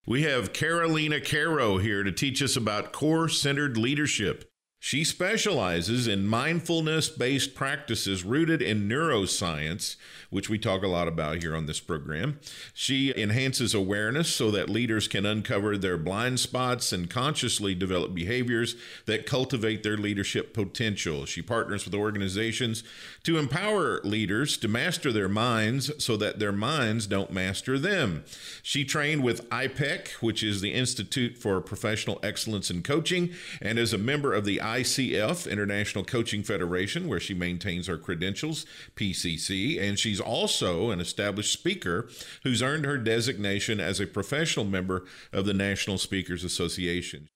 We 0.08 0.22
have 0.22 0.54
Carolina 0.54 1.20
Caro 1.20 1.80
here 1.80 2.04
to 2.04 2.12
teach 2.12 2.44
us 2.44 2.56
about 2.56 2.94
core 2.94 3.28
centered 3.28 3.76
leadership. 3.76 4.52
She 4.86 5.04
specializes 5.04 6.08
in 6.08 6.28
mindfulness 6.28 7.10
based 7.10 7.56
practices 7.56 8.24
rooted 8.24 8.62
in 8.62 8.88
neuroscience, 8.88 9.96
which 10.30 10.48
we 10.48 10.60
talk 10.60 10.84
a 10.84 10.88
lot 10.88 11.08
about 11.08 11.42
here 11.42 11.56
on 11.56 11.66
this 11.66 11.80
program. 11.80 12.40
She 12.72 13.12
enhances 13.18 13.74
awareness 13.74 14.28
so 14.28 14.52
that 14.52 14.70
leaders 14.70 15.08
can 15.08 15.26
uncover 15.26 15.76
their 15.76 15.98
blind 15.98 16.40
spots 16.40 16.94
and 16.94 17.10
consciously 17.10 17.74
develop 17.74 18.14
behaviors 18.14 18.76
that 19.08 19.26
cultivate 19.26 19.82
their 19.82 19.98
leadership 19.98 20.54
potential. 20.54 21.26
She 21.26 21.42
partners 21.42 21.86
with 21.86 21.96
organizations 21.96 22.84
to 23.24 23.40
empower 23.40 24.02
leaders 24.04 24.56
to 24.58 24.68
master 24.68 25.12
their 25.12 25.28
minds 25.28 25.90
so 25.98 26.16
that 26.18 26.38
their 26.38 26.52
minds 26.52 27.08
don't 27.08 27.32
master 27.32 27.80
them. 27.80 28.24
She 28.62 28.86
trained 28.86 29.24
with 29.24 29.50
IPEC, 29.50 30.10
which 30.22 30.44
is 30.44 30.62
the 30.62 30.74
Institute 30.74 31.40
for 31.40 31.60
Professional 31.60 32.20
Excellence 32.22 32.70
in 32.70 32.84
Coaching, 32.84 33.32
and 33.60 33.80
is 33.80 33.92
a 33.92 33.98
member 33.98 34.32
of 34.32 34.46
the 34.46 34.60
ICF, 34.80 35.50
International 35.50 36.04
Coaching 36.04 36.44
Federation, 36.44 37.08
where 37.08 37.20
she 37.20 37.34
maintains 37.34 37.88
her 37.88 37.98
credentials, 37.98 38.66
PCC, 38.96 39.82
and 39.82 39.98
she's 39.98 40.20
also 40.20 40.90
an 40.92 41.00
established 41.00 41.54
speaker 41.54 42.10
who's 42.44 42.62
earned 42.62 42.86
her 42.86 42.98
designation 42.98 43.80
as 43.80 44.00
a 44.00 44.08
professional 44.08 44.66
member 44.66 45.06
of 45.32 45.46
the 45.46 45.54
National 45.54 45.98
Speakers 45.98 46.44
Association 46.44 47.30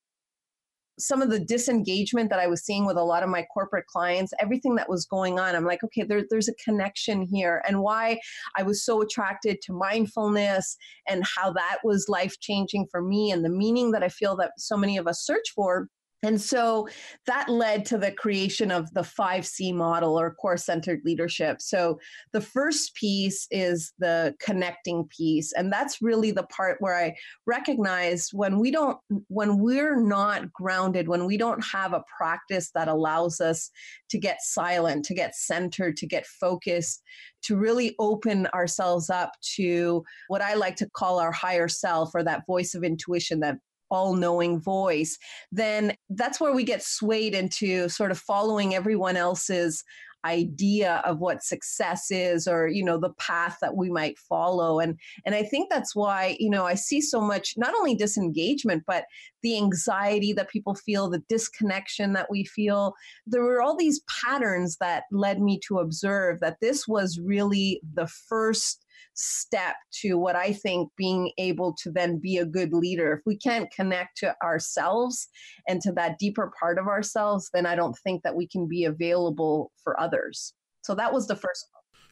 some 0.98 1.22
of 1.22 1.30
the 1.30 1.40
disengagement 1.40 2.30
that 2.30 2.38
I 2.38 2.46
was 2.46 2.62
seeing 2.62 2.84
with 2.84 2.96
a 2.96 3.02
lot 3.02 3.22
of 3.22 3.30
my 3.30 3.42
corporate 3.54 3.86
clients, 3.86 4.32
everything 4.38 4.74
that 4.74 4.88
was 4.88 5.06
going 5.06 5.38
on, 5.38 5.56
I'm 5.56 5.64
like, 5.64 5.82
okay, 5.82 6.02
there, 6.02 6.24
there's 6.28 6.48
a 6.48 6.54
connection 6.62 7.22
here. 7.22 7.62
And 7.66 7.80
why 7.80 8.20
I 8.56 8.62
was 8.62 8.84
so 8.84 9.00
attracted 9.00 9.62
to 9.62 9.72
mindfulness 9.72 10.76
and 11.08 11.24
how 11.36 11.52
that 11.52 11.78
was 11.82 12.08
life 12.08 12.38
changing 12.40 12.86
for 12.90 13.00
me 13.02 13.30
and 13.30 13.44
the 13.44 13.48
meaning 13.48 13.92
that 13.92 14.02
I 14.02 14.08
feel 14.08 14.36
that 14.36 14.52
so 14.58 14.76
many 14.76 14.98
of 14.98 15.06
us 15.06 15.24
search 15.24 15.50
for 15.54 15.88
and 16.22 16.38
so 16.38 16.86
that 17.26 17.48
led 17.48 17.86
to 17.86 17.98
the 17.98 18.12
creation 18.12 18.70
of 18.70 18.92
the 18.92 19.00
5C 19.00 19.74
model 19.74 20.20
or 20.20 20.34
core 20.34 20.58
centered 20.58 21.00
leadership. 21.04 21.62
So 21.62 21.98
the 22.32 22.42
first 22.42 22.94
piece 22.94 23.46
is 23.50 23.92
the 23.98 24.34
connecting 24.38 25.08
piece. 25.08 25.52
And 25.52 25.72
that's 25.72 26.02
really 26.02 26.30
the 26.30 26.42
part 26.44 26.76
where 26.80 26.96
I 26.96 27.14
recognize 27.46 28.28
when 28.32 28.58
we 28.58 28.70
don't, 28.70 28.98
when 29.28 29.58
we're 29.60 29.98
not 30.00 30.52
grounded, 30.52 31.08
when 31.08 31.24
we 31.24 31.38
don't 31.38 31.64
have 31.64 31.94
a 31.94 32.04
practice 32.18 32.70
that 32.74 32.88
allows 32.88 33.40
us 33.40 33.70
to 34.10 34.18
get 34.18 34.42
silent, 34.42 35.06
to 35.06 35.14
get 35.14 35.34
centered, 35.34 35.96
to 35.96 36.06
get 36.06 36.26
focused, 36.26 37.02
to 37.44 37.56
really 37.56 37.94
open 37.98 38.46
ourselves 38.48 39.08
up 39.08 39.32
to 39.56 40.04
what 40.28 40.42
I 40.42 40.52
like 40.52 40.76
to 40.76 40.90
call 40.90 41.18
our 41.18 41.32
higher 41.32 41.68
self 41.68 42.10
or 42.14 42.22
that 42.24 42.46
voice 42.46 42.74
of 42.74 42.84
intuition, 42.84 43.40
that 43.40 43.56
all 43.90 44.14
knowing 44.14 44.60
voice, 44.60 45.18
then 45.52 45.94
that's 46.10 46.40
where 46.40 46.54
we 46.54 46.64
get 46.64 46.82
swayed 46.82 47.34
into 47.34 47.88
sort 47.88 48.10
of 48.10 48.18
following 48.18 48.74
everyone 48.74 49.16
else's 49.16 49.84
idea 50.24 51.00
of 51.04 51.18
what 51.18 51.42
success 51.42 52.10
is 52.10 52.46
or 52.46 52.68
you 52.68 52.84
know 52.84 52.98
the 52.98 53.14
path 53.14 53.56
that 53.60 53.76
we 53.76 53.88
might 53.88 54.18
follow. 54.18 54.78
And 54.78 54.98
and 55.24 55.34
i 55.34 55.42
think 55.42 55.70
that's 55.70 55.96
why 55.96 56.36
you 56.38 56.50
know 56.50 56.66
i 56.66 56.74
see 56.74 57.00
so 57.00 57.20
much 57.20 57.54
not 57.56 57.74
only 57.74 57.94
disengagement 57.94 58.84
but 58.86 59.04
the 59.42 59.56
anxiety 59.56 60.32
that 60.32 60.50
people 60.50 60.74
feel 60.74 61.08
the 61.08 61.22
disconnection 61.28 62.12
that 62.12 62.30
we 62.30 62.44
feel. 62.44 62.94
There 63.26 63.42
were 63.42 63.62
all 63.62 63.76
these 63.76 64.02
patterns 64.24 64.76
that 64.80 65.04
led 65.10 65.40
me 65.40 65.58
to 65.66 65.78
observe 65.78 66.40
that 66.40 66.58
this 66.60 66.86
was 66.86 67.18
really 67.18 67.80
the 67.94 68.06
first 68.06 68.84
step 69.20 69.76
to 70.00 70.14
what 70.14 70.36
I 70.36 70.52
think 70.52 70.90
being 70.96 71.32
able 71.38 71.74
to 71.82 71.90
then 71.90 72.18
be 72.18 72.38
a 72.38 72.46
good 72.46 72.72
leader. 72.72 73.12
If 73.12 73.20
we 73.26 73.36
can't 73.36 73.70
connect 73.70 74.18
to 74.18 74.34
ourselves 74.42 75.28
and 75.68 75.80
to 75.82 75.92
that 75.92 76.18
deeper 76.18 76.52
part 76.58 76.78
of 76.78 76.86
ourselves, 76.86 77.50
then 77.52 77.66
I 77.66 77.74
don't 77.74 77.96
think 78.04 78.22
that 78.22 78.36
we 78.36 78.46
can 78.48 78.66
be 78.66 78.84
available 78.84 79.72
for 79.82 79.98
others. 80.00 80.54
So 80.82 80.94
that 80.94 81.12
was 81.12 81.26
the 81.26 81.36
first 81.36 81.66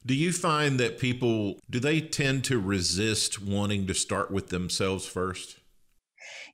do 0.07 0.15
you 0.15 0.33
find 0.33 0.79
that 0.81 0.99
people 0.99 1.59
do 1.69 1.81
they 1.81 2.01
tend 2.01 2.45
to 2.45 2.59
resist 2.59 3.43
wanting 3.43 3.87
to 3.89 3.95
start 3.95 4.31
with 4.31 4.49
themselves 4.49 5.07
first? 5.07 5.58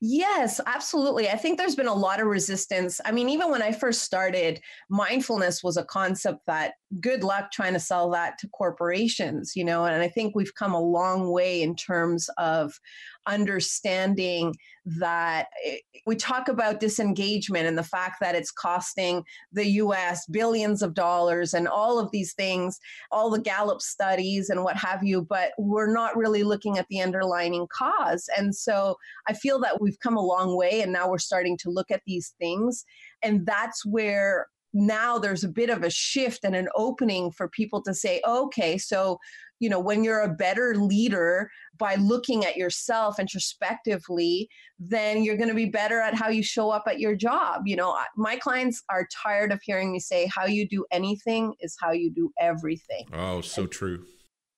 Yes, 0.00 0.60
absolutely. 0.66 1.28
I 1.28 1.36
think 1.36 1.58
there's 1.58 1.76
been 1.76 1.86
a 1.86 1.94
lot 1.94 2.20
of 2.20 2.26
resistance. 2.26 3.00
I 3.04 3.12
mean, 3.12 3.28
even 3.28 3.50
when 3.50 3.62
I 3.62 3.72
first 3.72 4.02
started, 4.02 4.60
mindfulness 4.88 5.62
was 5.62 5.76
a 5.76 5.84
concept 5.84 6.40
that 6.46 6.74
good 7.00 7.24
luck 7.24 7.50
trying 7.52 7.72
to 7.72 7.80
sell 7.80 8.10
that 8.10 8.38
to 8.38 8.48
corporations, 8.48 9.52
you 9.56 9.64
know, 9.64 9.84
and 9.84 10.02
I 10.02 10.08
think 10.08 10.34
we've 10.34 10.54
come 10.54 10.74
a 10.74 10.80
long 10.80 11.30
way 11.30 11.62
in 11.62 11.74
terms 11.74 12.28
of 12.38 12.78
understanding 13.26 14.54
that 14.86 15.46
eh, 15.64 15.76
we 16.06 16.14
talk 16.14 16.48
about 16.48 16.78
disengagement 16.80 17.66
and 17.66 17.78
the 17.78 17.82
fact 17.82 18.16
that 18.20 18.34
it's 18.34 18.50
costing 18.50 19.24
the 19.52 19.66
US 19.66 20.26
billions 20.26 20.82
of 20.82 20.92
dollars 20.94 21.54
and 21.54 21.66
all 21.66 21.98
of 21.98 22.10
these 22.10 22.34
things, 22.34 22.78
all 23.10 23.30
the 23.30 23.40
Gallup 23.40 23.80
studies 23.80 24.50
and 24.50 24.62
what 24.62 24.76
have 24.76 25.02
you, 25.02 25.22
but 25.22 25.52
we're 25.58 25.92
not 25.92 26.16
really 26.16 26.42
looking 26.42 26.76
at 26.76 26.86
the 26.88 27.00
underlying 27.00 27.66
cause. 27.72 28.28
And 28.36 28.54
so 28.54 28.96
I 29.26 29.32
feel 29.32 29.53
that 29.60 29.80
we've 29.80 29.98
come 30.00 30.16
a 30.16 30.24
long 30.24 30.56
way 30.56 30.80
and 30.80 30.92
now 30.92 31.08
we're 31.08 31.18
starting 31.18 31.56
to 31.58 31.70
look 31.70 31.90
at 31.90 32.02
these 32.06 32.34
things. 32.38 32.84
And 33.22 33.46
that's 33.46 33.84
where 33.84 34.46
now 34.74 35.18
there's 35.18 35.44
a 35.44 35.48
bit 35.48 35.70
of 35.70 35.84
a 35.84 35.90
shift 35.90 36.40
and 36.44 36.56
an 36.56 36.68
opening 36.74 37.30
for 37.30 37.48
people 37.48 37.80
to 37.82 37.94
say, 37.94 38.20
okay, 38.26 38.76
so, 38.76 39.18
you 39.60 39.68
know, 39.68 39.78
when 39.78 40.02
you're 40.02 40.22
a 40.22 40.34
better 40.34 40.74
leader 40.74 41.48
by 41.78 41.94
looking 41.94 42.44
at 42.44 42.56
yourself 42.56 43.20
introspectively, 43.20 44.48
then 44.80 45.22
you're 45.22 45.36
going 45.36 45.48
to 45.48 45.54
be 45.54 45.66
better 45.66 46.00
at 46.00 46.14
how 46.14 46.28
you 46.28 46.42
show 46.42 46.70
up 46.70 46.84
at 46.88 46.98
your 46.98 47.14
job. 47.14 47.62
You 47.66 47.76
know, 47.76 47.96
my 48.16 48.34
clients 48.36 48.82
are 48.90 49.06
tired 49.22 49.52
of 49.52 49.60
hearing 49.62 49.92
me 49.92 50.00
say, 50.00 50.28
how 50.34 50.46
you 50.46 50.68
do 50.68 50.84
anything 50.90 51.54
is 51.60 51.76
how 51.80 51.92
you 51.92 52.12
do 52.12 52.32
everything. 52.40 53.06
Oh, 53.12 53.40
so 53.42 53.62
and, 53.62 53.70
true. 53.70 54.04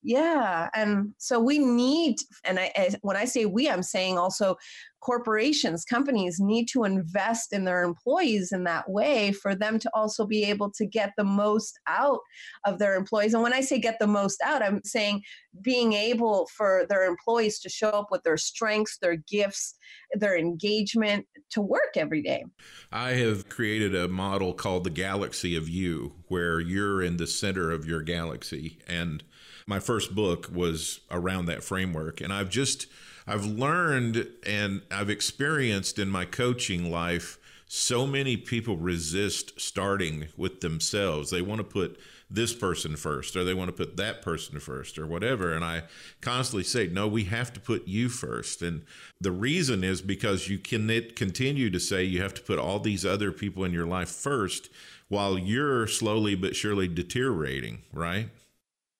Yeah. 0.03 0.69
And 0.73 1.13
so 1.17 1.39
we 1.39 1.59
need, 1.59 2.17
and 2.45 2.59
I, 2.59 2.95
when 3.01 3.17
I 3.17 3.25
say 3.25 3.45
we, 3.45 3.69
I'm 3.69 3.83
saying 3.83 4.17
also 4.17 4.55
corporations, 5.01 5.83
companies 5.85 6.39
need 6.39 6.65
to 6.65 6.83
invest 6.83 7.51
in 7.51 7.65
their 7.65 7.83
employees 7.83 8.51
in 8.51 8.63
that 8.63 8.89
way 8.89 9.31
for 9.31 9.53
them 9.55 9.79
to 9.79 9.89
also 9.93 10.25
be 10.25 10.43
able 10.43 10.71
to 10.71 10.85
get 10.85 11.11
the 11.17 11.23
most 11.23 11.79
out 11.87 12.19
of 12.65 12.79
their 12.79 12.95
employees. 12.95 13.33
And 13.33 13.43
when 13.43 13.53
I 13.53 13.61
say 13.61 13.79
get 13.79 13.99
the 13.99 14.07
most 14.07 14.41
out, 14.43 14.63
I'm 14.63 14.81
saying 14.83 15.23
being 15.61 15.93
able 15.93 16.47
for 16.55 16.85
their 16.89 17.05
employees 17.05 17.59
to 17.59 17.69
show 17.69 17.89
up 17.89 18.07
with 18.11 18.23
their 18.23 18.37
strengths, 18.37 18.97
their 18.99 19.17
gifts, 19.29 19.75
their 20.13 20.37
engagement 20.37 21.25
to 21.51 21.61
work 21.61 21.95
every 21.95 22.21
day. 22.21 22.45
I 22.91 23.11
have 23.11 23.49
created 23.49 23.95
a 23.95 24.07
model 24.07 24.53
called 24.53 24.83
the 24.83 24.89
galaxy 24.89 25.55
of 25.55 25.67
you, 25.67 26.15
where 26.27 26.59
you're 26.59 27.01
in 27.01 27.17
the 27.17 27.27
center 27.27 27.71
of 27.71 27.85
your 27.85 28.01
galaxy. 28.01 28.79
And 28.87 29.23
my 29.67 29.79
first 29.79 30.15
book 30.15 30.49
was 30.51 31.01
around 31.11 31.45
that 31.45 31.63
framework. 31.63 32.21
And 32.21 32.33
I've 32.33 32.49
just, 32.49 32.87
I've 33.27 33.45
learned 33.45 34.27
and 34.45 34.81
I've 34.89 35.09
experienced 35.09 35.99
in 35.99 36.09
my 36.09 36.25
coaching 36.25 36.89
life 36.89 37.37
so 37.67 38.07
many 38.07 38.37
people 38.37 38.77
resist 38.77 39.59
starting 39.59 40.29
with 40.37 40.61
themselves. 40.61 41.29
They 41.29 41.41
want 41.41 41.59
to 41.59 41.65
put 41.65 41.99
this 42.29 42.53
person 42.53 42.95
first, 42.95 43.35
or 43.35 43.43
they 43.43 43.53
want 43.53 43.69
to 43.69 43.73
put 43.73 43.97
that 43.97 44.21
person 44.21 44.59
first, 44.59 44.97
or 44.97 45.05
whatever. 45.05 45.53
And 45.53 45.63
I 45.63 45.83
constantly 46.21 46.63
say, 46.63 46.87
no, 46.87 47.07
we 47.07 47.25
have 47.25 47.53
to 47.53 47.59
put 47.59 47.87
you 47.87 48.09
first. 48.09 48.61
And 48.61 48.83
the 49.19 49.31
reason 49.31 49.83
is 49.83 50.01
because 50.01 50.49
you 50.49 50.57
can 50.57 50.87
continue 51.15 51.69
to 51.69 51.79
say 51.79 52.03
you 52.03 52.21
have 52.21 52.33
to 52.35 52.41
put 52.41 52.59
all 52.59 52.79
these 52.79 53.05
other 53.05 53.31
people 53.31 53.63
in 53.63 53.73
your 53.73 53.85
life 53.85 54.09
first 54.09 54.69
while 55.09 55.37
you're 55.37 55.87
slowly 55.87 56.35
but 56.35 56.55
surely 56.55 56.87
deteriorating, 56.87 57.83
right? 57.93 58.29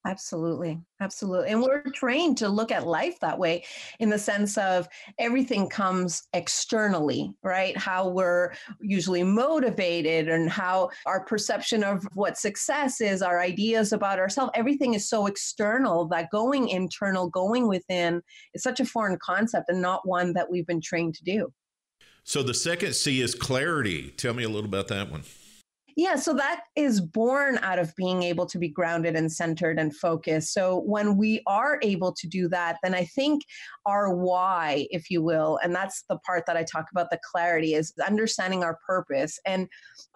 Absolutely. 0.06 0.80
Absolutely. 1.00 1.50
And 1.50 1.60
we're 1.60 1.82
trained 1.92 2.38
to 2.38 2.48
look 2.48 2.70
at 2.72 2.86
life 2.86 3.18
that 3.20 3.38
way 3.38 3.64
in 3.98 4.08
the 4.08 4.18
sense 4.18 4.56
of 4.56 4.88
everything 5.18 5.68
comes 5.68 6.22
externally, 6.32 7.32
right? 7.42 7.76
How 7.76 8.08
we're 8.08 8.52
usually 8.80 9.22
motivated 9.22 10.28
and 10.28 10.48
how 10.48 10.90
our 11.04 11.24
perception 11.24 11.82
of 11.82 12.06
what 12.14 12.38
success 12.38 13.00
is, 13.00 13.22
our 13.22 13.40
ideas 13.40 13.92
about 13.92 14.18
ourselves, 14.18 14.52
everything 14.54 14.94
is 14.94 15.08
so 15.08 15.26
external 15.26 16.06
that 16.08 16.30
going 16.30 16.68
internal, 16.68 17.28
going 17.28 17.68
within 17.68 18.22
is 18.54 18.62
such 18.62 18.80
a 18.80 18.86
foreign 18.86 19.18
concept 19.20 19.68
and 19.68 19.82
not 19.82 20.06
one 20.06 20.32
that 20.32 20.50
we've 20.50 20.66
been 20.66 20.80
trained 20.80 21.14
to 21.16 21.24
do. 21.24 21.52
So 22.24 22.42
the 22.42 22.54
second 22.54 22.94
C 22.94 23.20
is 23.20 23.34
clarity. 23.34 24.10
Tell 24.16 24.34
me 24.34 24.44
a 24.44 24.48
little 24.48 24.68
about 24.68 24.88
that 24.88 25.10
one. 25.10 25.22
Yeah, 25.98 26.14
so 26.14 26.32
that 26.34 26.60
is 26.76 27.00
born 27.00 27.58
out 27.60 27.80
of 27.80 27.92
being 27.96 28.22
able 28.22 28.46
to 28.46 28.58
be 28.60 28.68
grounded 28.68 29.16
and 29.16 29.32
centered 29.32 29.80
and 29.80 29.92
focused. 29.96 30.54
So 30.54 30.82
when 30.86 31.16
we 31.16 31.42
are 31.48 31.80
able 31.82 32.12
to 32.12 32.28
do 32.28 32.48
that, 32.50 32.76
then 32.84 32.94
I 32.94 33.04
think 33.04 33.42
our 33.84 34.14
why, 34.14 34.86
if 34.92 35.10
you 35.10 35.22
will, 35.24 35.58
and 35.60 35.74
that's 35.74 36.04
the 36.08 36.16
part 36.18 36.44
that 36.46 36.56
I 36.56 36.62
talk 36.62 36.86
about 36.92 37.10
the 37.10 37.18
clarity 37.28 37.74
is 37.74 37.92
understanding 38.06 38.62
our 38.62 38.78
purpose. 38.86 39.40
And 39.44 39.66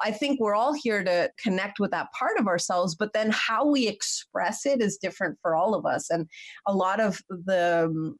I 0.00 0.12
think 0.12 0.38
we're 0.38 0.54
all 0.54 0.72
here 0.72 1.02
to 1.02 1.28
connect 1.42 1.80
with 1.80 1.90
that 1.90 2.12
part 2.16 2.38
of 2.38 2.46
ourselves, 2.46 2.94
but 2.94 3.12
then 3.12 3.32
how 3.32 3.66
we 3.66 3.88
express 3.88 4.64
it 4.64 4.80
is 4.80 4.98
different 4.98 5.36
for 5.42 5.56
all 5.56 5.74
of 5.74 5.84
us. 5.84 6.10
And 6.10 6.28
a 6.64 6.72
lot 6.72 7.00
of 7.00 7.20
the 7.28 8.14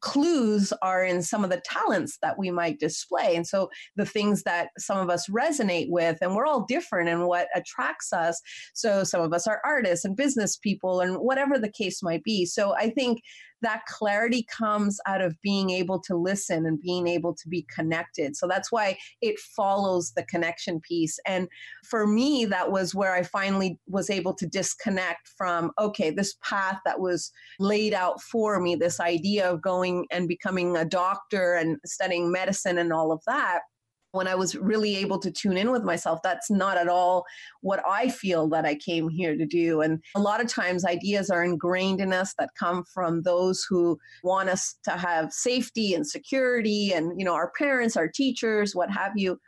clues 0.00 0.72
are 0.82 1.04
in 1.04 1.22
some 1.22 1.44
of 1.44 1.50
the 1.50 1.62
talents 1.64 2.18
that 2.22 2.38
we 2.38 2.50
might 2.50 2.78
display. 2.78 3.34
And 3.36 3.46
so 3.46 3.68
the 3.96 4.06
things 4.06 4.42
that 4.44 4.68
some 4.78 4.98
of 4.98 5.10
us 5.10 5.28
resonate 5.28 5.90
with, 5.90 6.18
and 6.20 6.34
we're 6.34 6.46
all 6.46 6.64
different 6.66 7.08
in 7.08 7.26
what 7.26 7.48
attracts 7.54 8.12
us. 8.12 8.40
So 8.74 9.04
some 9.04 9.20
of 9.20 9.32
us 9.32 9.46
are 9.46 9.60
artists 9.64 10.04
and 10.04 10.16
business 10.16 10.56
people 10.56 11.00
and 11.00 11.16
whatever 11.16 11.58
the 11.58 11.72
case 11.72 12.02
might 12.02 12.22
be. 12.22 12.44
So 12.44 12.74
I 12.74 12.90
think 12.90 13.20
that 13.62 13.84
clarity 13.86 14.46
comes 14.50 14.98
out 15.06 15.20
of 15.20 15.40
being 15.42 15.70
able 15.70 16.00
to 16.00 16.16
listen 16.16 16.66
and 16.66 16.80
being 16.80 17.06
able 17.06 17.34
to 17.34 17.48
be 17.48 17.66
connected. 17.74 18.36
So 18.36 18.46
that's 18.46 18.70
why 18.70 18.96
it 19.20 19.38
follows 19.56 20.12
the 20.14 20.24
connection 20.24 20.80
piece. 20.80 21.18
And 21.26 21.48
for 21.84 22.06
me, 22.06 22.44
that 22.46 22.70
was 22.70 22.94
where 22.94 23.14
I 23.14 23.22
finally 23.22 23.78
was 23.86 24.10
able 24.10 24.34
to 24.34 24.46
disconnect 24.46 25.28
from, 25.36 25.72
okay, 25.78 26.10
this 26.10 26.36
path 26.42 26.78
that 26.84 27.00
was 27.00 27.30
laid 27.58 27.94
out 27.94 28.20
for 28.22 28.60
me, 28.60 28.76
this 28.76 29.00
idea 29.00 29.50
of 29.50 29.62
going 29.62 30.06
and 30.10 30.28
becoming 30.28 30.76
a 30.76 30.84
doctor 30.84 31.54
and 31.54 31.78
studying 31.84 32.30
medicine 32.30 32.78
and 32.78 32.92
all 32.92 33.12
of 33.12 33.22
that 33.26 33.60
when 34.18 34.26
I 34.26 34.34
was 34.34 34.56
really 34.56 34.96
able 34.96 35.20
to 35.20 35.30
tune 35.30 35.56
in 35.56 35.70
with 35.70 35.84
myself, 35.84 36.18
that's 36.24 36.50
not 36.50 36.76
at 36.76 36.88
all 36.88 37.24
what 37.60 37.80
I 37.88 38.08
feel 38.08 38.48
that 38.48 38.64
I 38.64 38.74
came 38.74 39.08
here 39.08 39.36
to 39.36 39.46
do. 39.46 39.80
And 39.80 40.02
a 40.16 40.20
lot 40.20 40.40
of 40.40 40.48
times, 40.48 40.84
ideas 40.84 41.30
are 41.30 41.44
ingrained 41.44 42.00
in 42.00 42.12
us 42.12 42.34
that 42.36 42.50
come 42.58 42.82
from 42.92 43.22
those 43.22 43.64
who 43.68 43.96
want 44.24 44.48
us 44.48 44.74
to 44.82 44.90
have 44.90 45.32
safety 45.32 45.94
and 45.94 46.04
security, 46.04 46.92
and, 46.92 47.12
you 47.16 47.24
know, 47.24 47.34
our 47.34 47.52
parents, 47.56 47.96
our 47.96 48.08
teachers, 48.08 48.74
what 48.74 48.90
have 48.90 49.12
you. 49.14 49.38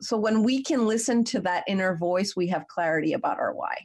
So 0.00 0.16
when 0.16 0.42
we 0.42 0.60
can 0.60 0.88
listen 0.88 1.22
to 1.24 1.40
that 1.42 1.62
inner 1.68 1.96
voice, 1.96 2.34
we 2.34 2.48
have 2.48 2.66
clarity 2.66 3.12
about 3.12 3.38
our 3.38 3.54
why. 3.54 3.76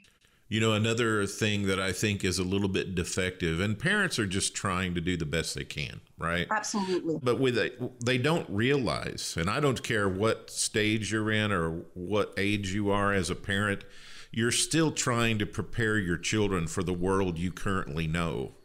You 0.51 0.59
know, 0.59 0.73
another 0.73 1.25
thing 1.27 1.67
that 1.67 1.79
I 1.79 1.93
think 1.93 2.25
is 2.25 2.37
a 2.37 2.43
little 2.43 2.67
bit 2.67 2.93
defective, 2.93 3.61
and 3.61 3.79
parents 3.79 4.19
are 4.19 4.25
just 4.25 4.53
trying 4.53 4.93
to 4.95 4.99
do 4.99 5.15
the 5.15 5.25
best 5.25 5.55
they 5.55 5.63
can, 5.63 6.01
right? 6.17 6.45
Absolutely. 6.51 7.19
But 7.23 7.39
with 7.39 7.57
a, 7.57 7.71
they 8.03 8.17
don't 8.17 8.49
realize, 8.49 9.37
and 9.39 9.49
I 9.49 9.61
don't 9.61 9.81
care 9.81 10.09
what 10.09 10.49
stage 10.49 11.13
you're 11.13 11.31
in 11.31 11.53
or 11.53 11.85
what 11.93 12.33
age 12.35 12.73
you 12.73 12.91
are 12.91 13.13
as 13.13 13.29
a 13.29 13.35
parent, 13.35 13.85
you're 14.29 14.51
still 14.51 14.91
trying 14.91 15.39
to 15.39 15.45
prepare 15.45 15.97
your 15.97 16.17
children 16.17 16.67
for 16.67 16.83
the 16.83 16.91
world 16.91 17.39
you 17.39 17.53
currently 17.53 18.05
know, 18.05 18.55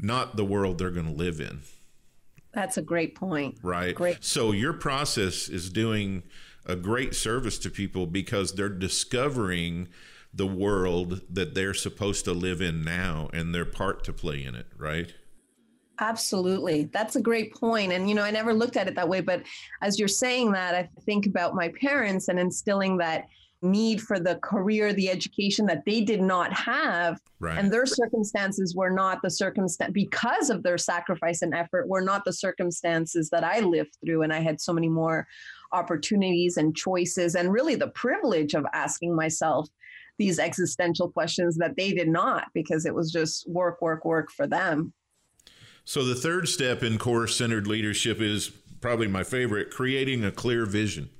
not 0.00 0.34
the 0.34 0.44
world 0.44 0.78
they're 0.78 0.90
going 0.90 1.06
to 1.06 1.12
live 1.12 1.40
in. 1.40 1.60
That's 2.52 2.78
a 2.78 2.82
great 2.82 3.14
point. 3.14 3.58
Right. 3.62 3.94
Great. 3.94 4.24
So 4.24 4.50
your 4.50 4.72
process 4.72 5.48
is 5.48 5.70
doing 5.70 6.24
a 6.66 6.74
great 6.74 7.14
service 7.14 7.60
to 7.60 7.70
people 7.70 8.08
because 8.08 8.54
they're 8.54 8.68
discovering 8.68 9.86
the 10.34 10.46
world 10.46 11.20
that 11.30 11.54
they're 11.54 11.74
supposed 11.74 12.24
to 12.24 12.32
live 12.32 12.60
in 12.60 12.82
now 12.82 13.28
and 13.32 13.54
their 13.54 13.64
part 13.64 14.02
to 14.04 14.12
play 14.12 14.42
in 14.42 14.54
it, 14.54 14.66
right? 14.78 15.12
Absolutely. 16.00 16.84
That's 16.92 17.16
a 17.16 17.20
great 17.20 17.54
point. 17.54 17.92
And, 17.92 18.08
you 18.08 18.14
know, 18.14 18.22
I 18.22 18.30
never 18.30 18.54
looked 18.54 18.76
at 18.76 18.88
it 18.88 18.94
that 18.96 19.08
way. 19.08 19.20
But 19.20 19.42
as 19.82 19.98
you're 19.98 20.08
saying 20.08 20.52
that, 20.52 20.74
I 20.74 20.88
think 21.04 21.26
about 21.26 21.54
my 21.54 21.68
parents 21.80 22.28
and 22.28 22.40
instilling 22.40 22.96
that 22.96 23.26
need 23.60 24.00
for 24.00 24.18
the 24.18 24.36
career, 24.36 24.92
the 24.92 25.08
education 25.08 25.66
that 25.66 25.84
they 25.84 26.00
did 26.00 26.20
not 26.20 26.52
have. 26.52 27.20
Right. 27.38 27.56
And 27.56 27.70
their 27.70 27.86
circumstances 27.86 28.74
were 28.74 28.90
not 28.90 29.22
the 29.22 29.30
circumstance 29.30 29.92
because 29.92 30.50
of 30.50 30.64
their 30.64 30.78
sacrifice 30.78 31.42
and 31.42 31.54
effort, 31.54 31.86
were 31.88 32.00
not 32.00 32.24
the 32.24 32.32
circumstances 32.32 33.30
that 33.30 33.44
I 33.44 33.60
lived 33.60 33.96
through. 34.04 34.22
And 34.22 34.32
I 34.32 34.40
had 34.40 34.60
so 34.60 34.72
many 34.72 34.88
more 34.88 35.28
opportunities 35.70 36.56
and 36.56 36.74
choices, 36.74 37.36
and 37.36 37.52
really 37.52 37.76
the 37.76 37.88
privilege 37.88 38.54
of 38.54 38.66
asking 38.72 39.14
myself, 39.14 39.68
these 40.22 40.38
existential 40.38 41.10
questions 41.10 41.56
that 41.56 41.74
they 41.76 41.92
did 41.92 42.08
not 42.08 42.46
because 42.54 42.86
it 42.86 42.94
was 42.94 43.10
just 43.10 43.48
work, 43.50 43.82
work, 43.82 44.04
work 44.04 44.30
for 44.30 44.46
them. 44.46 44.92
So 45.84 46.04
the 46.04 46.14
third 46.14 46.48
step 46.48 46.84
in 46.84 46.96
core 46.96 47.26
centered 47.26 47.66
leadership 47.66 48.20
is 48.20 48.50
probably 48.80 49.08
my 49.08 49.24
favorite 49.24 49.70
creating 49.70 50.24
a 50.24 50.30
clear 50.30 50.64
vision. 50.64 51.10